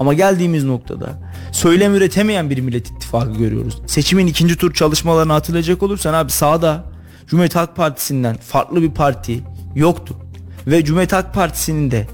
[0.00, 1.08] Ama geldiğimiz noktada
[1.52, 3.78] söylem üretemeyen bir Millet İttifakı görüyoruz.
[3.86, 6.84] Seçimin ikinci tur çalışmalarını hatırlayacak olursan abi sağda
[7.26, 9.40] Cumhuriyet Halk Partisi'nden farklı bir parti
[9.74, 10.14] yoktu.
[10.66, 12.06] Ve Cumhuriyet Halk Partisi'nin de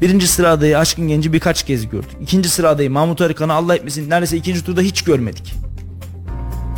[0.00, 2.10] birinci sıra adayı Aşkın Genci birkaç kez gördük.
[2.20, 5.54] İkinci sıra adayı Mahmut Arıkan'ı Allah etmesin neredeyse ikinci turda hiç görmedik.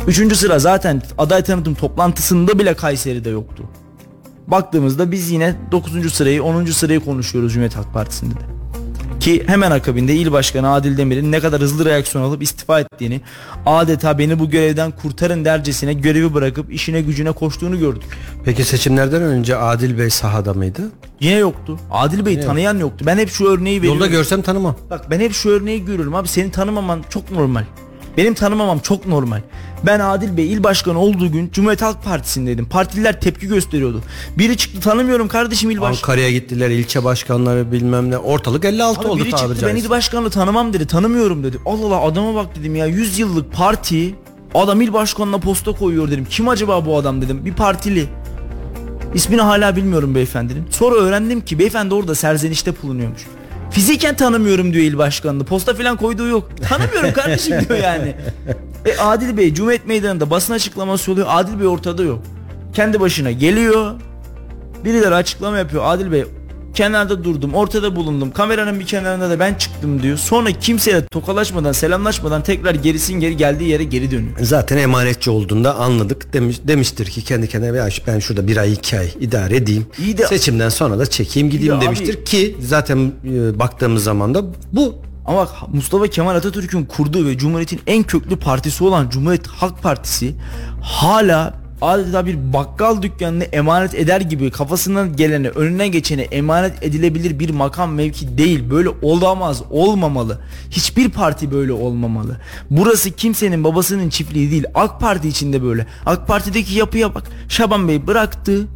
[0.07, 3.63] Üçüncü sıra zaten aday tanıtım toplantısında bile Kayseri'de yoktu.
[4.47, 6.13] Baktığımızda biz yine 9.
[6.13, 6.65] sırayı 10.
[6.65, 8.57] sırayı konuşuyoruz Cumhuriyet Halk Partisi'nde de.
[9.27, 13.21] Ki hemen akabinde il başkanı Adil Demir'in ne kadar hızlı reaksiyon alıp istifa ettiğini
[13.65, 18.03] adeta beni bu görevden kurtarın dercesine görevi bırakıp işine gücüne koştuğunu gördük.
[18.45, 20.81] Peki seçimlerden önce Adil Bey sahada mıydı?
[21.19, 21.79] Yine yoktu.
[21.91, 23.05] Adil Bey'i tanıyan yoktu.
[23.07, 24.01] Ben hep şu örneği veriyorum.
[24.01, 24.75] Yolda görsem tanımam.
[24.89, 27.63] Bak ben hep şu örneği görüyorum abi seni tanımaman çok normal.
[28.17, 29.41] Benim tanımamam çok normal.
[29.85, 32.65] Ben Adil Bey il başkanı olduğu gün Cumhuriyet Halk Partisi'ndeydim.
[32.65, 34.01] Partililer tepki gösteriyordu.
[34.37, 35.97] Biri çıktı tanımıyorum kardeşim il baş.
[35.97, 38.17] Ankara'ya gittiler ilçe başkanları bilmem ne.
[38.17, 40.87] Ortalık 56 Abi oldu biri tabiri çıktı ben il başkanını tanımam dedi.
[40.87, 41.57] Tanımıyorum dedi.
[41.65, 44.15] Allah Allah adama bak dedim ya 100 yıllık parti
[44.55, 46.27] adam il başkanına posta koyuyor dedim.
[46.29, 47.45] Kim acaba bu adam dedim.
[47.45, 48.05] Bir partili.
[49.13, 50.63] İsmini hala bilmiyorum beyefendinin.
[50.71, 53.21] Sonra öğrendim ki beyefendi orada serzenişte bulunuyormuş.
[53.71, 55.43] Fiziken tanımıyorum diyor il başkanını.
[55.43, 56.49] Posta falan koyduğu yok.
[56.69, 58.15] Tanımıyorum kardeşim diyor yani.
[58.85, 61.27] E Adil Bey Cumhuriyet Meydanı'nda basın açıklaması oluyor.
[61.29, 62.21] Adil Bey ortada yok.
[62.73, 63.91] Kendi başına geliyor.
[64.85, 65.83] Birileri açıklama yapıyor.
[65.85, 66.25] Adil Bey
[66.81, 68.31] kenarda durdum, ortada bulundum.
[68.31, 70.17] Kameranın bir kenarında da ben çıktım diyor.
[70.17, 74.35] Sonra kimseyle tokalaşmadan, selamlaşmadan tekrar gerisin geri geldiği yere geri dönüyor.
[74.41, 78.99] Zaten emanetçi olduğunda anladık demiş, demiştir ki kendi kendine "Ya ben şurada bir ay iki
[78.99, 79.85] ay idare edeyim.
[79.99, 84.41] İyi de- Seçimden sonra da çekeyim gideyim abi- demiştir ki zaten e, baktığımız zaman da
[84.73, 89.83] bu Ama bak Mustafa Kemal Atatürk'ün kurduğu ve Cumhuriyet'in en köklü partisi olan Cumhuriyet Halk
[89.83, 90.35] Partisi
[90.81, 97.49] hala adeta bir bakkal dükkanını emanet eder gibi kafasından gelene önüne geçene emanet edilebilir bir
[97.49, 98.69] makam mevki değil.
[98.69, 100.39] Böyle olamaz olmamalı.
[100.71, 102.37] Hiçbir parti böyle olmamalı.
[102.69, 104.65] Burası kimsenin babasının çiftliği değil.
[104.75, 105.85] AK Parti içinde böyle.
[106.05, 107.23] AK Parti'deki yapıya bak.
[107.49, 108.67] Şaban Bey bıraktı.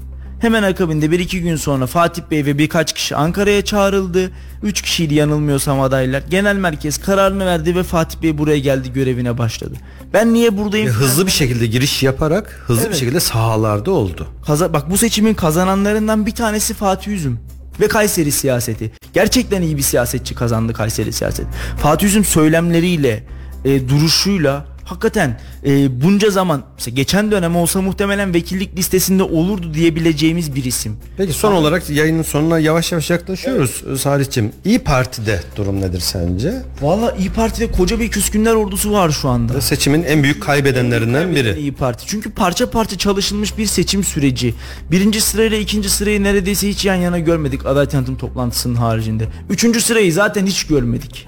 [0.41, 4.31] Hemen akabinde bir iki gün sonra Fatih Bey ve birkaç kişi Ankara'ya çağrıldı.
[4.63, 6.23] Üç kişiydi yanılmıyorsam adaylar.
[6.29, 9.73] Genel merkez kararını verdi ve Fatih Bey buraya geldi görevine başladı.
[10.13, 10.87] Ben niye buradayım?
[10.87, 12.97] e, hızlı bir şekilde giriş yaparak hızlı bir Evet.
[12.97, 14.27] şekilde sahalarda oldu.
[14.45, 17.39] Kaza bak bu seçimin kazananlarından bir tanesi Fatih Üzüm
[17.79, 18.91] ve Kayseri siyaseti.
[19.13, 21.45] Gerçekten iyi bir siyasetçi kazandı Kayseri siyaset.
[21.77, 23.23] Fatih Üzüm söylemleriyle,
[23.65, 30.55] e, duruşuyla hakikaten e, bunca zaman mesela geçen dönem olsa muhtemelen vekillik listesinde olurdu diyebileceğimiz
[30.55, 30.97] bir isim.
[31.17, 33.99] Peki son olarak yayının sonuna yavaş yavaş yaklaşıyoruz evet.
[33.99, 34.51] Salih'cim.
[34.65, 36.53] İyi Parti'de durum nedir sence?
[36.81, 39.61] Valla İyi Parti'de koca bir küskünler ordusu var şu anda.
[39.61, 41.59] Seçimin en büyük kaybedenlerinden biri.
[41.59, 42.07] İyi Parti.
[42.07, 44.53] Çünkü parça parça çalışılmış bir seçim süreci.
[44.91, 49.27] Birinci sırayla ikinci sırayı neredeyse hiç yan yana görmedik aday tanıtım toplantısının haricinde.
[49.49, 51.27] Üçüncü sırayı zaten hiç görmedik.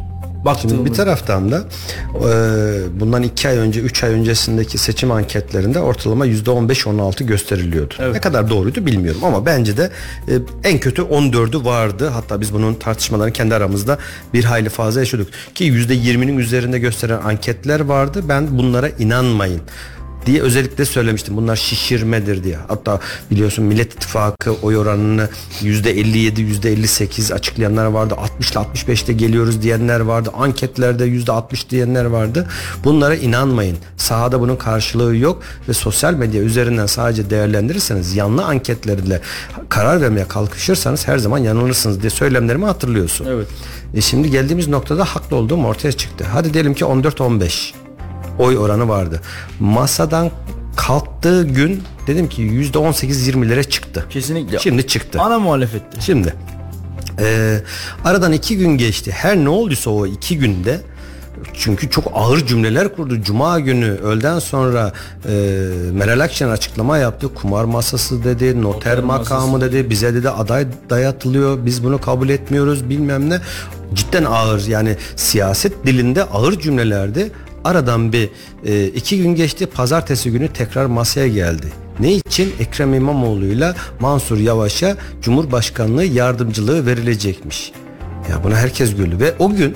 [0.62, 1.64] Şimdi bir taraftan da
[2.16, 2.30] e,
[3.00, 7.94] bundan iki ay önce, üç ay öncesindeki seçim anketlerinde ortalama yüzde 15-16 gösteriliyordu.
[8.00, 8.14] Evet.
[8.14, 9.89] Ne kadar doğruydu bilmiyorum ama bence de
[10.28, 10.34] e,
[10.64, 12.08] en kötü 14'ü vardı.
[12.08, 13.98] Hatta biz bunun tartışmalarını kendi aramızda
[14.34, 15.28] bir hayli fazla yaşadık.
[15.56, 18.24] Ki yüzde 20'nin üzerinde gösteren anketler vardı.
[18.30, 19.62] Ben bunlara inanmayın
[20.26, 21.38] diye özellikle söylemiştim.
[21.38, 22.57] Bunlar şişirmedir diye.
[22.67, 22.99] Hatta
[23.32, 25.30] biliyorsun Millet İttifakı oy oranını
[25.61, 28.15] %57, %58 açıklayanlar vardı.
[28.17, 30.30] 60 ile 65'te geliyoruz diyenler vardı.
[30.34, 32.47] Anketlerde %60 diyenler vardı.
[32.84, 33.78] Bunlara inanmayın.
[33.97, 39.21] Sahada bunun karşılığı yok ve sosyal medya üzerinden sadece değerlendirirseniz yanlı anketlerle
[39.69, 43.26] karar vermeye kalkışırsanız her zaman yanılırsınız diye söylemlerimi hatırlıyorsun.
[43.26, 43.47] Evet.
[43.95, 46.26] E şimdi geldiğimiz noktada haklı olduğum ortaya çıktı.
[46.34, 47.83] Hadi diyelim ki 14-15
[48.40, 49.22] oy oranı vardı.
[49.60, 50.32] Masadan
[50.76, 54.06] kalktığı gün dedim ki yüzde 18-20'lere çıktı.
[54.10, 54.60] Kesinlikle.
[54.60, 55.22] Şimdi çıktı.
[55.22, 56.06] Ana muhalefetti.
[56.06, 56.34] Şimdi
[57.20, 57.58] e,
[58.06, 59.12] aradan iki gün geçti.
[59.12, 60.82] Her ne olduysa o iki günde
[61.54, 63.22] çünkü çok ağır cümleler kurdu.
[63.22, 64.94] Cuma günü öğleden sonra
[65.26, 65.32] e,
[65.92, 67.34] Meral Akşener açıklama yaptı.
[67.34, 69.72] Kumar masası dedi, noter, noter makamı masası.
[69.74, 69.90] dedi.
[69.90, 71.66] Bize dedi aday dayatılıyor.
[71.66, 73.40] Biz bunu kabul etmiyoruz bilmem ne.
[73.94, 77.32] Cidden ağır yani siyaset dilinde ağır cümlelerdi.
[77.64, 78.30] Aradan bir
[78.66, 79.66] e, iki gün geçti.
[79.66, 81.68] Pazartesi günü tekrar masaya geldi.
[81.99, 82.53] Ne için?
[82.59, 87.72] Ekrem İmamoğlu'yla Mansur Yavaş'a Cumhurbaşkanlığı yardımcılığı verilecekmiş.
[88.30, 89.76] Ya buna herkes güldü ve o gün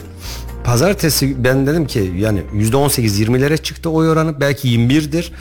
[0.64, 5.32] pazartesi ben dedim ki yani %18-20'lere çıktı oy oranı belki 21'dir.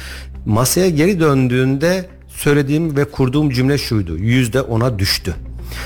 [0.47, 4.19] Masaya geri döndüğünde söylediğim ve kurduğum cümle şuydu.
[4.19, 5.35] %10'a düştü.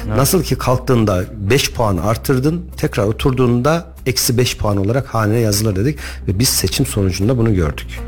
[0.07, 0.17] Evet.
[0.17, 5.99] Nasıl ki kalktığında 5 puan artırdın tekrar oturduğunda eksi 5 puan olarak hanene yazılır dedik
[6.29, 8.01] ve biz seçim sonucunda bunu gördük.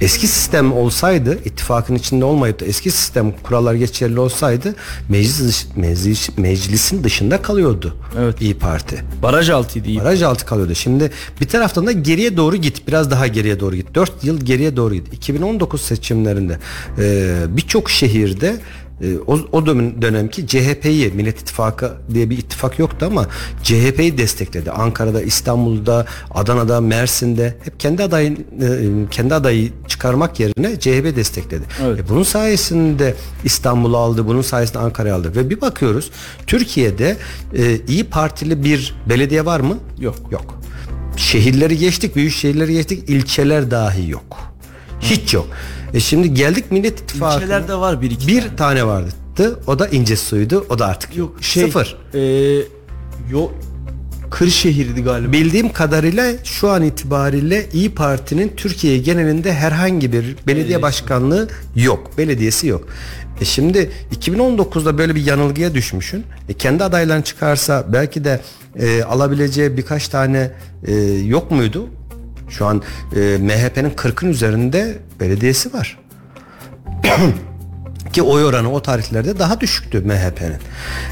[0.00, 4.74] Eski sistem olsaydı ittifakın içinde olmayıp da eski sistem kurallar geçerli olsaydı
[5.08, 7.96] meclis, meclis meclisin dışında kalıyordu.
[8.18, 8.40] Evet.
[8.40, 9.04] İyi Parti.
[9.22, 9.88] Baraj altıydı.
[9.88, 10.00] İyi.
[10.00, 10.74] Baraj altı kalıyordu.
[10.74, 11.10] Şimdi
[11.40, 12.88] bir taraftan da geriye doğru git.
[12.88, 13.94] Biraz daha geriye doğru git.
[13.94, 15.14] 4 yıl geriye doğru git.
[15.14, 16.58] 2019 seçimlerinde
[16.98, 18.56] e, birçok şehirde
[19.02, 23.26] ee, o, o dönemki CHP'yi Millet İttifakı diye bir ittifak yoktu ama
[23.62, 24.70] CHP'yi destekledi.
[24.70, 31.64] Ankara'da, İstanbul'da, Adana'da, Mersin'de hep kendi adayın e, kendi adayı çıkarmak yerine CHP destekledi.
[31.82, 32.00] Evet.
[32.00, 36.10] E bunun sayesinde İstanbul'u aldı, bunun sayesinde Ankara'yı aldı ve bir bakıyoruz
[36.46, 37.16] Türkiye'de
[37.56, 39.78] e, iyi Partili bir belediye var mı?
[39.98, 40.16] Yok.
[40.30, 40.60] Yok.
[41.16, 44.38] Şehirleri geçtik, büyük şehirleri geçtik, ilçeler dahi yok.
[45.00, 45.46] Hiç yok.
[45.94, 47.36] E şimdi geldik Millet İttifakı.
[47.36, 48.28] İlçelerde var bir iki.
[48.28, 49.60] Bir tane, tane vardı.
[49.66, 50.66] O da ince suydu.
[50.70, 51.36] O da artık yok.
[51.40, 51.96] Şey, sıfır.
[52.14, 52.20] E,
[53.30, 53.54] yok.
[54.30, 55.32] Kırşehir'di galiba.
[55.32, 62.18] Bildiğim kadarıyla şu an itibariyle İyi Parti'nin Türkiye genelinde herhangi bir belediye başkanlığı yok.
[62.18, 62.88] Belediyesi yok.
[63.40, 66.24] E şimdi 2019'da böyle bir yanılgıya düşmüşün.
[66.48, 68.40] E kendi adaylarını çıkarsa belki de
[68.78, 70.50] e, alabileceği birkaç tane
[70.86, 70.94] e,
[71.26, 71.88] yok muydu?
[72.50, 72.82] Şu an
[73.16, 75.98] e, MHP'nin 40'ın üzerinde belediyesi var.
[78.12, 80.58] Ki oy oranı o tarihlerde daha düşüktü MHP'nin.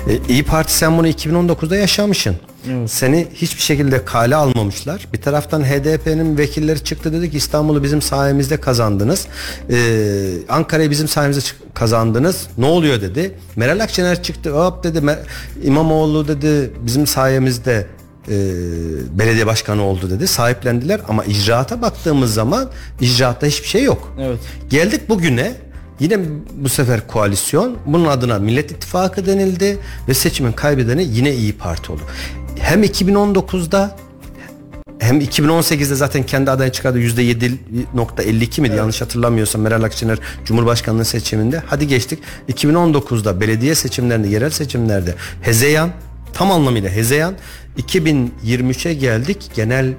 [0.09, 2.37] E, İyi Parti sen bunu 2019'da yaşamışsın.
[2.71, 2.91] Evet.
[2.91, 5.09] Seni hiçbir şekilde kale almamışlar.
[5.13, 9.27] Bir taraftan HDP'nin vekilleri çıktı dedi ki İstanbul'u bizim sayemizde kazandınız.
[9.71, 11.41] Ee, Ankara'yı bizim sayemizde
[11.75, 12.47] kazandınız.
[12.59, 13.35] Ne oluyor dedi.
[13.57, 14.51] Meral Akşener çıktı.
[14.51, 15.17] Hop dedi
[15.65, 17.87] İmamoğlu dedi bizim sayemizde
[18.31, 20.27] e, belediye başkanı oldu dedi.
[20.27, 22.71] Sahiplendiler ama icraata baktığımız zaman
[23.01, 24.15] icraatta hiçbir şey yok.
[24.21, 24.39] Evet.
[24.71, 25.57] Geldik bugüne
[26.01, 26.19] Yine
[26.55, 32.03] bu sefer koalisyon bunun adına Millet İttifakı denildi ve seçimin kaybedeni yine İyi Parti oldu.
[32.59, 33.97] Hem 2019'da
[34.99, 38.79] hem 2018'de zaten kendi adayını çıkardı %7.52 miydi evet.
[38.79, 41.63] yanlış hatırlamıyorsam Meral Akşener Cumhurbaşkanlığı seçiminde.
[41.67, 42.19] Hadi geçtik
[42.49, 45.91] 2019'da belediye seçimlerinde yerel seçimlerde hezeyan
[46.33, 47.35] tam anlamıyla hezeyan
[47.79, 49.51] 2023'e geldik.
[49.55, 49.95] Genel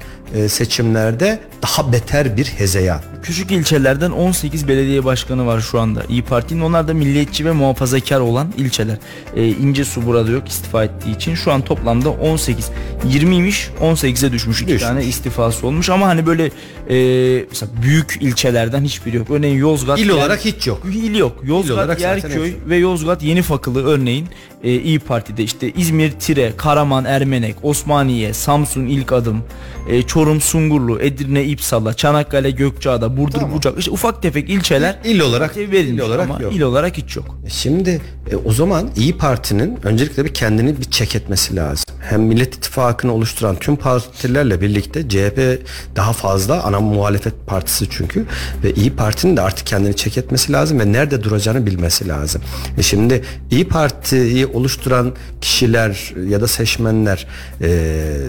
[0.50, 3.02] seçimlerde daha beter bir hezeyan.
[3.24, 6.62] Küçük ilçelerden 18 belediye başkanı var şu anda İyi Parti'nin.
[6.62, 8.98] Onlar da milliyetçi ve muhafazakar olan ilçeler.
[9.36, 11.36] E, İnce Su burada yok istifa ettiği için.
[11.36, 12.70] Şu an toplamda 18.
[13.08, 14.62] 20'ymiş 18'e düşmüş.
[14.62, 16.46] iki tane istifası olmuş ama hani böyle
[16.90, 19.30] e, mesela büyük ilçelerden hiçbiri yok.
[19.30, 20.00] Örneğin Yozgat.
[20.00, 20.82] İl yer, olarak hiç yok.
[20.94, 21.38] İl yok.
[21.44, 24.28] Yozgat, Yerköy ve Yozgat Yeni Fakılı örneğin
[24.64, 29.44] e, İyi Parti'de işte İzmir, Tire, Karaman, Ermenek, Osmaniye, Samsun ilk adım,
[29.90, 33.56] e, Çorum, Sungurlu, Edirne, İpsala, Çanakkale, Gökçeada, Burdur, tamam.
[33.56, 36.56] Bucak işte ufak tefek ilçeler il olarak verilmiş il olarak ama yok.
[36.56, 37.38] il olarak hiç yok.
[37.46, 38.02] E, şimdi
[38.32, 41.86] e, o zaman İyi Parti'nin öncelikle bir kendini bir çek etmesi lazım.
[42.02, 45.66] Hem Millet İttifakı'nı oluşturan tüm partilerle birlikte CHP
[45.96, 48.26] daha fazla ana muhalefet partisi çünkü
[48.64, 52.42] ve İyi Parti'nin de artık kendini çek etmesi lazım ve nerede duracağını bilmesi lazım.
[52.78, 57.28] E şimdi İyi Parti'yi oluşturan kişiler ya da seçmenler
[57.62, 57.68] e,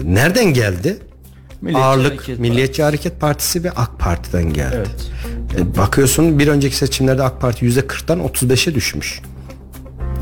[0.05, 0.97] nereden geldi?
[1.61, 4.75] Milliyetçi Ağırlık Hareket Milliyetçi Hareket Partisi ve AK Parti'den geldi.
[4.75, 5.11] Evet.
[5.57, 9.21] E, bakıyorsun bir önceki seçimlerde AK Parti %40'dan 35'e düşmüş.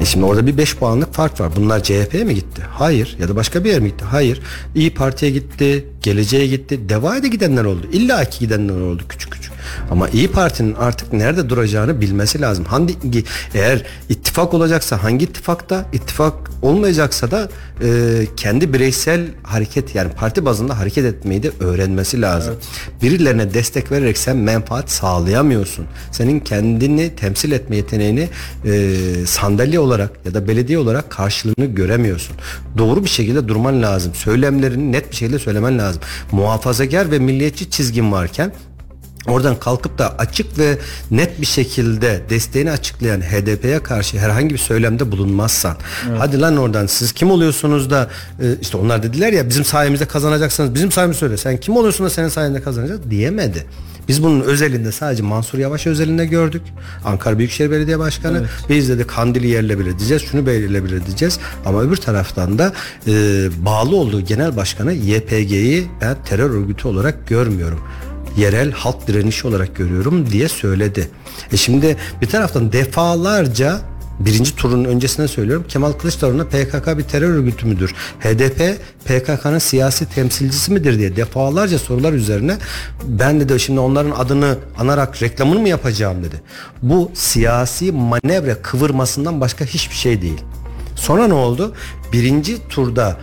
[0.01, 1.55] E şimdi orada bir 5 puanlık fark var.
[1.55, 2.61] Bunlar CHP'ye mi gitti?
[2.71, 3.17] Hayır.
[3.19, 4.05] Ya da başka bir yere mi gitti?
[4.05, 4.41] Hayır.
[4.75, 6.89] İyi Parti'ye gitti, Geleceğe gitti.
[6.89, 7.87] Deva'ya da gidenler oldu.
[7.91, 9.53] İlla ki gidenler oldu küçük küçük.
[9.91, 12.65] Ama İyi Parti'nin artık nerede duracağını bilmesi lazım.
[12.65, 13.23] Hangi
[13.53, 13.85] eğer
[14.39, 17.49] ittifak olacaksa hangi ittifakta, ittifak olmayacaksa da
[17.83, 17.87] e,
[18.35, 22.53] kendi bireysel hareket yani parti bazında hareket etmeyi de öğrenmesi lazım.
[22.53, 23.01] Evet.
[23.01, 25.85] Birilerine destek vererek sen menfaat sağlayamıyorsun.
[26.11, 28.29] Senin kendini temsil etme yeteneğini
[28.65, 32.35] e, sandalye olarak ya da belediye olarak karşılığını göremiyorsun.
[32.77, 34.13] Doğru bir şekilde durman lazım.
[34.15, 36.01] Söylemlerini net bir şekilde söylemen lazım.
[36.31, 38.51] Muhafazakar ve milliyetçi çizgin varken
[39.27, 40.77] Oradan kalkıp da açık ve
[41.11, 45.77] net bir şekilde desteğini açıklayan HDP'ye karşı herhangi bir söylemde bulunmazsan
[46.09, 46.19] evet.
[46.19, 48.09] hadi lan oradan siz kim oluyorsunuz da
[48.41, 52.09] e, işte onlar dediler ya bizim sayemizde kazanacaksınız bizim sayemizde söyle sen kim oluyorsun da
[52.09, 53.65] senin sayende kazanacağız diyemedi.
[54.07, 56.61] Biz bunun özelinde sadece Mansur Yavaş özelinde gördük.
[57.05, 58.37] Ankara Büyükşehir Belediye Başkanı.
[58.37, 58.49] Evet.
[58.69, 60.23] Biz dedik Kandil'i yerle bile diyeceğiz.
[60.31, 61.39] Şunu belirle bile diyeceğiz.
[61.65, 62.73] Ama öbür taraftan da
[63.07, 63.11] e,
[63.65, 67.79] bağlı olduğu genel başkanı YPG'yi ben terör örgütü olarak görmüyorum
[68.37, 71.09] yerel halk direnişi olarak görüyorum diye söyledi.
[71.51, 73.81] E şimdi bir taraftan defalarca
[74.19, 77.95] birinci turun öncesine söylüyorum Kemal Kılıçdaroğlu'na PKK bir terör örgütü müdür?
[78.19, 82.57] HDP PKK'nın siyasi temsilcisi midir diye defalarca sorular üzerine
[83.03, 86.41] ben de şimdi onların adını anarak reklamını mı yapacağım dedi.
[86.81, 90.41] Bu siyasi manevra kıvırmasından başka hiçbir şey değil.
[90.95, 91.73] Sonra ne oldu?
[92.13, 93.17] Birinci turda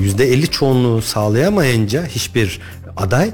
[0.00, 2.60] yüzde 50 çoğunluğu sağlayamayınca hiçbir
[2.96, 3.30] aday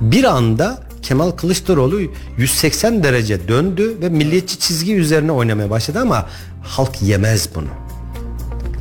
[0.00, 2.00] bir anda Kemal Kılıçdaroğlu
[2.38, 6.26] 180 derece döndü ve milliyetçi çizgi üzerine oynamaya başladı ama
[6.62, 7.68] halk yemez bunu.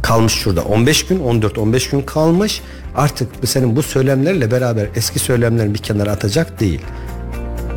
[0.02, 2.62] Kalmış şurada 15 gün 14-15 gün kalmış
[2.96, 6.82] artık senin bu söylemlerle beraber eski söylemlerin bir kenara atacak değil.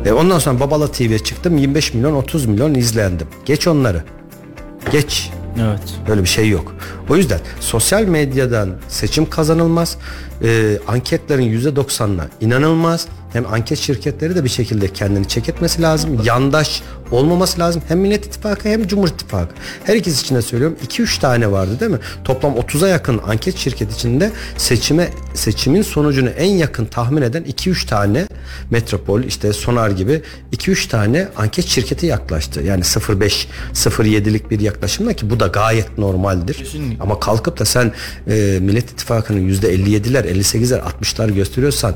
[0.05, 3.27] E ondan sonra Babala TV'ye çıktım 25 milyon 30 milyon izlendim.
[3.45, 4.03] Geç onları.
[4.91, 5.31] Geç.
[5.61, 5.81] Evet.
[6.07, 6.75] Böyle bir şey yok.
[7.09, 9.97] O yüzden sosyal medyadan seçim kazanılmaz.
[10.43, 13.07] Ee, anketlerin %90'ına inanılmaz.
[13.33, 16.21] Hem anket şirketleri de bir şekilde kendini çek etmesi lazım.
[16.23, 17.81] Yandaş olmaması lazım.
[17.87, 19.55] Hem Millet İttifakı hem Cumhur İttifakı.
[19.83, 20.77] Her ikisi için de söylüyorum.
[20.87, 21.99] 2-3 tane vardı değil mi?
[22.23, 28.27] Toplam 30'a yakın anket şirket içinde seçime seçimin sonucunu en yakın tahmin eden 2-3 tane
[28.71, 30.21] Metropol işte Sonar gibi
[30.53, 32.61] 2-3 tane anket şirketi yaklaştı.
[32.61, 36.53] Yani 0.5 0.7'lik bir yaklaşımla ki bu da gayet normaldir.
[36.53, 37.03] Kesinlikle.
[37.03, 37.91] Ama kalkıp da sen
[38.27, 41.93] e, Millet İttifakı'nın %57'ler 58'ler 60'lar gösteriyorsan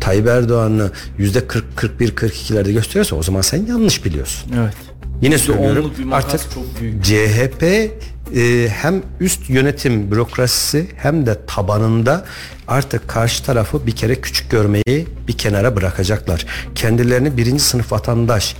[0.00, 4.52] Tayyip Erdoğan'ı %40 41 42'lerde gösteriyorsa o zaman sen yanlış biliyorsun.
[4.58, 4.74] Evet.
[5.22, 7.04] Yine söylüyorum artık çok büyük.
[7.04, 7.62] CHP
[8.36, 12.24] e, hem üst yönetim bürokrasisi hem de tabanında
[12.68, 16.46] artık karşı tarafı bir kere küçük görmeyi bir kenara bırakacaklar.
[16.74, 18.56] Kendilerini birinci sınıf vatandaş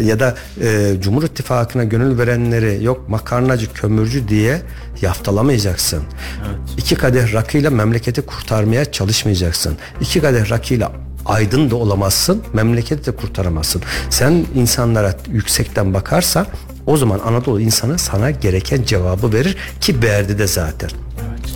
[0.00, 4.62] ya da e, Cumhur İttifakı'na gönül verenleri yok makarnacı kömürcü diye
[5.02, 6.02] yaftalamayacaksın.
[6.46, 6.58] Evet.
[6.78, 9.76] İki kadeh rakıyla memleketi kurtarmaya çalışmayacaksın.
[10.00, 10.92] İki kadeh rakıyla
[11.26, 13.82] aydın da olamazsın, memleketi de kurtaramazsın.
[14.10, 16.46] Sen insanlara yüksekten bakarsa
[16.86, 20.90] o zaman Anadolu insanı sana gereken cevabı verir ki verdi de zaten.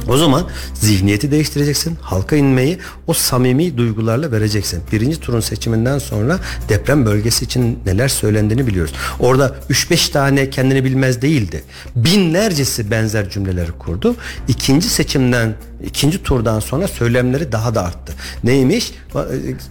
[0.09, 1.99] O zaman zihniyeti değiştireceksin.
[2.03, 4.83] Halka inmeyi o samimi duygularla vereceksin.
[4.93, 6.39] Birinci turun seçiminden sonra
[6.69, 8.93] deprem bölgesi için neler söylendiğini biliyoruz.
[9.21, 11.65] Orada 3-5 tane kendini bilmez değildi.
[11.97, 14.17] Binlercesi benzer cümleleri kurdu.
[14.49, 18.13] İkinci seçimden ikinci turdan sonra söylemleri daha da arttı.
[18.45, 18.93] Neymiş?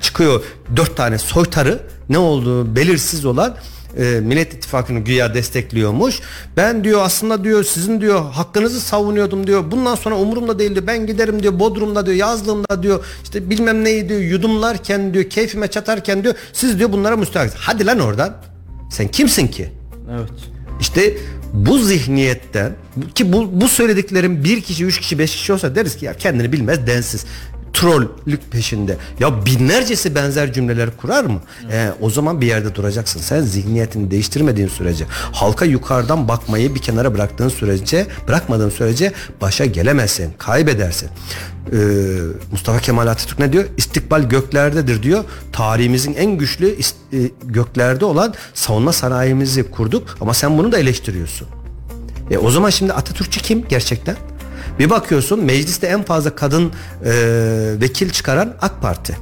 [0.02, 0.44] Çıkıyor
[0.76, 3.56] dört tane soytarı ne olduğu belirsiz olan
[3.98, 6.20] e, Millet İttifakı'nı güya destekliyormuş.
[6.58, 9.72] Ben diyor aslında diyor sizin diyor hakkınızı savunuyordum diyor.
[9.72, 10.88] Bundan sonra umurumda değildi.
[10.88, 16.24] Ben giderim diyor Bodrum'da diyor yazlığımda diyor işte bilmem neyi diyor yudumlarken diyor keyfime çatarken
[16.24, 17.54] diyor siz diyor bunlara müstahak.
[17.56, 18.34] Hadi lan oradan.
[18.92, 19.70] Sen kimsin ki?
[20.12, 20.30] Evet.
[20.80, 21.18] İşte
[21.54, 22.72] bu zihniyetten
[23.16, 26.52] ki bu, bu söylediklerim bir kişi, üç kişi, beş kişi olsa deriz ki ya kendini
[26.52, 27.26] bilmez densiz
[27.78, 28.98] trollük peşinde.
[29.20, 31.40] Ya binlercesi benzer cümleler kurar mı?
[31.72, 33.20] Ee, o zaman bir yerde duracaksın.
[33.20, 40.34] Sen zihniyetini değiştirmediğin sürece, halka yukarıdan bakmayı bir kenara bıraktığın sürece, bırakmadığın sürece başa gelemezsin,
[40.38, 41.10] kaybedersin.
[41.74, 41.78] Ee,
[42.52, 43.66] Mustafa Kemal Atatürk ne diyor?
[43.78, 45.24] İstikbal göklerdedir diyor.
[45.52, 51.48] Tarihimizin en güçlü e, göklerde olan savunma sanayimizi kurduk ama sen bunu da eleştiriyorsun.
[52.32, 54.16] E, o zaman şimdi Atatürkçü kim gerçekten?
[54.80, 56.72] Bir bakıyorsun mecliste en fazla kadın
[57.06, 57.12] e,
[57.82, 59.18] vekil çıkaran AK Parti.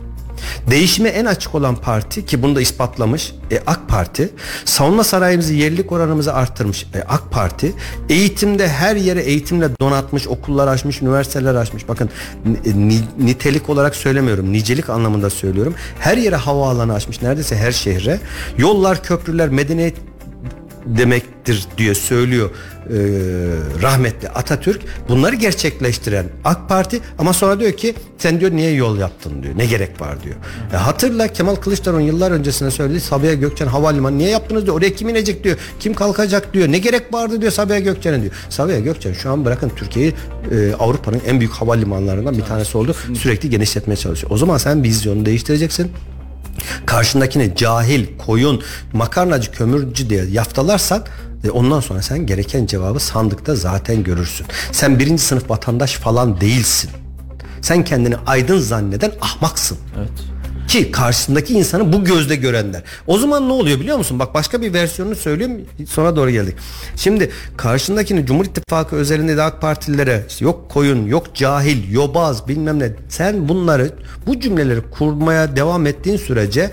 [0.69, 4.29] Değişime en açık olan parti ki bunu da ispatlamış e, AK Parti.
[4.65, 7.73] Savunma sanayimizi yerlilik oranımızı arttırmış e, AK Parti.
[8.09, 11.87] Eğitimde her yere eğitimle donatmış, okullar açmış, üniversiteler açmış.
[11.87, 12.09] Bakın
[12.65, 15.75] ni, nitelik olarak söylemiyorum, nicelik anlamında söylüyorum.
[15.99, 18.19] Her yere havaalanı açmış, neredeyse her şehre.
[18.57, 19.95] Yollar, köprüler, medeniyet
[20.85, 22.49] demektir diye söylüyor
[22.89, 22.97] e,
[23.81, 24.81] rahmetli Atatürk.
[25.09, 29.57] Bunları gerçekleştiren AK Parti ama sonra diyor ki sen diyor niye yol yaptın diyor.
[29.57, 30.35] Ne gerek var diyor.
[30.73, 34.77] E, hatırla Kemal Kılıçdaroğlu yıllar öncesine söyledi Sabiha Gökçen Havalimanı niye yaptınız diyor.
[34.77, 35.57] Oraya kim inecek diyor.
[35.79, 36.71] Kim kalkacak diyor.
[36.71, 38.33] Ne gerek vardı diyor Sabiha Gökçen'e diyor.
[38.49, 40.13] Sabiha Gökçen şu an bırakın Türkiye'yi
[40.51, 42.95] e, Avrupa'nın en büyük havalimanlarından bir tanesi oldu.
[43.13, 44.31] Sürekli genişletmeye çalışıyor.
[44.31, 45.91] O zaman sen vizyonu değiştireceksin.
[46.85, 51.03] Karşındakini cahil, koyun, makarnacı, kömürcü diye yaftalarsan
[51.43, 54.47] ve ondan sonra sen gereken cevabı sandıkta zaten görürsün.
[54.71, 56.89] Sen birinci sınıf vatandaş falan değilsin.
[57.61, 59.77] Sen kendini aydın zanneden ahmaksın.
[59.97, 60.34] Evet.
[60.67, 62.83] Ki karşısındaki insanı bu gözle görenler.
[63.07, 64.19] O zaman ne oluyor biliyor musun?
[64.19, 66.55] Bak başka bir versiyonunu söyleyeyim sonra doğru geldik.
[66.95, 72.79] Şimdi karşındakini Cumhur İttifakı özelinde de AK Partililere işte yok koyun, yok cahil, yobaz bilmem
[72.79, 72.91] ne.
[73.09, 73.91] Sen bunları
[74.27, 76.71] bu cümleleri kurmaya devam ettiğin sürece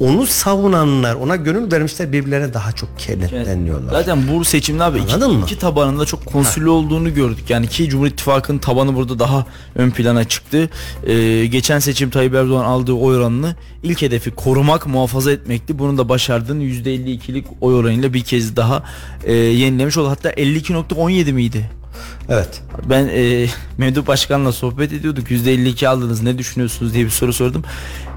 [0.00, 3.92] onu savunanlar ona gönül vermişler birbirlerine daha çok kenetleniyorlar.
[3.92, 5.40] Zaten bu seçimde abi iki, mı?
[5.42, 6.70] iki tabanında çok konsülü ha.
[6.70, 7.50] olduğunu gördük.
[7.50, 10.70] Yani ki Cumhur İttifakı'nın tabanı burada daha ön plana çıktı.
[11.06, 15.78] Ee, geçen seçim Tayyip Erdoğan aldığı oy oranını ilk hedefi korumak, muhafaza etmekti.
[15.78, 18.82] Bunu da başardığını %52'lik oy oranıyla bir kez daha
[19.24, 20.08] e, yenilemiş oldu.
[20.10, 21.79] Hatta 52.17 miydi?
[22.28, 22.62] Evet.
[22.84, 23.46] Ben e,
[23.78, 25.30] Memduh Başkan'la sohbet ediyorduk.
[25.30, 27.64] %52 aldınız ne düşünüyorsunuz diye bir soru sordum.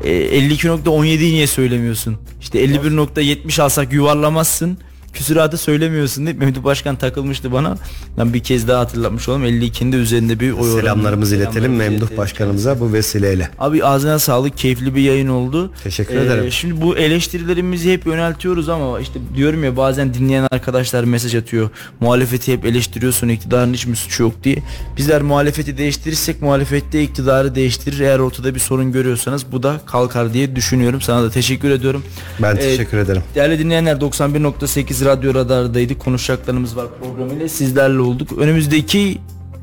[0.04, 2.18] E, 52.17'yi niye söylemiyorsun?
[2.42, 4.78] İşte 51.70 alsak yuvarlamazsın.
[5.14, 7.78] Küsuratı söylemiyorsun deyip Mehmet Başkan takılmıştı bana.
[8.18, 9.46] Ben bir kez daha hatırlatmış olalım.
[9.46, 10.82] 52'nin de üzerinde bir oy oranı.
[10.82, 12.18] Selamlarımızı iletelim Memduh.
[12.18, 13.50] Başkanımıza bu vesileyle.
[13.60, 15.72] Abi ağzına sağlık keyifli bir yayın oldu.
[15.84, 16.52] Teşekkür ederim.
[16.52, 21.70] Şimdi bu eleştirilerimizi hep yöneltiyoruz ama işte diyorum ya bazen dinleyen arkadaşlar mesaj atıyor.
[22.00, 24.58] Muhalefeti hep eleştiriyorsun iktidarın hiç mi suçu yok diye.
[24.98, 28.00] Bizler muhalefeti değiştirirsek muhalefette iktidarı değiştirir.
[28.00, 31.02] Eğer ortada bir sorun görüyorsanız bu da kalkar diye düşünüyorum.
[31.02, 32.04] Sana da teşekkür ediyorum.
[32.42, 33.22] Ben Ee, teşekkür ederim.
[33.36, 35.98] Değerli dinleyenler 91.8 Radyo Radar'daydı.
[35.98, 38.32] Konuşacaklarımız var programıyla sizlerle olduk.
[38.38, 39.18] Önümüzdeki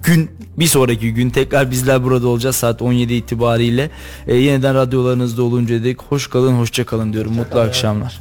[0.05, 3.91] gün bir sonraki gün tekrar bizler burada olacağız saat 17 itibariyle.
[4.26, 7.32] Ee, yeniden radyolarınızda olunca dek hoş kalın hoşça kalın diyorum.
[7.32, 8.20] Mutlu akşamlar.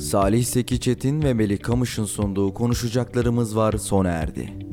[0.00, 4.71] Salih Seki Çetin ve Melih Kamış'ın sunduğu konuşacaklarımız var sona erdi.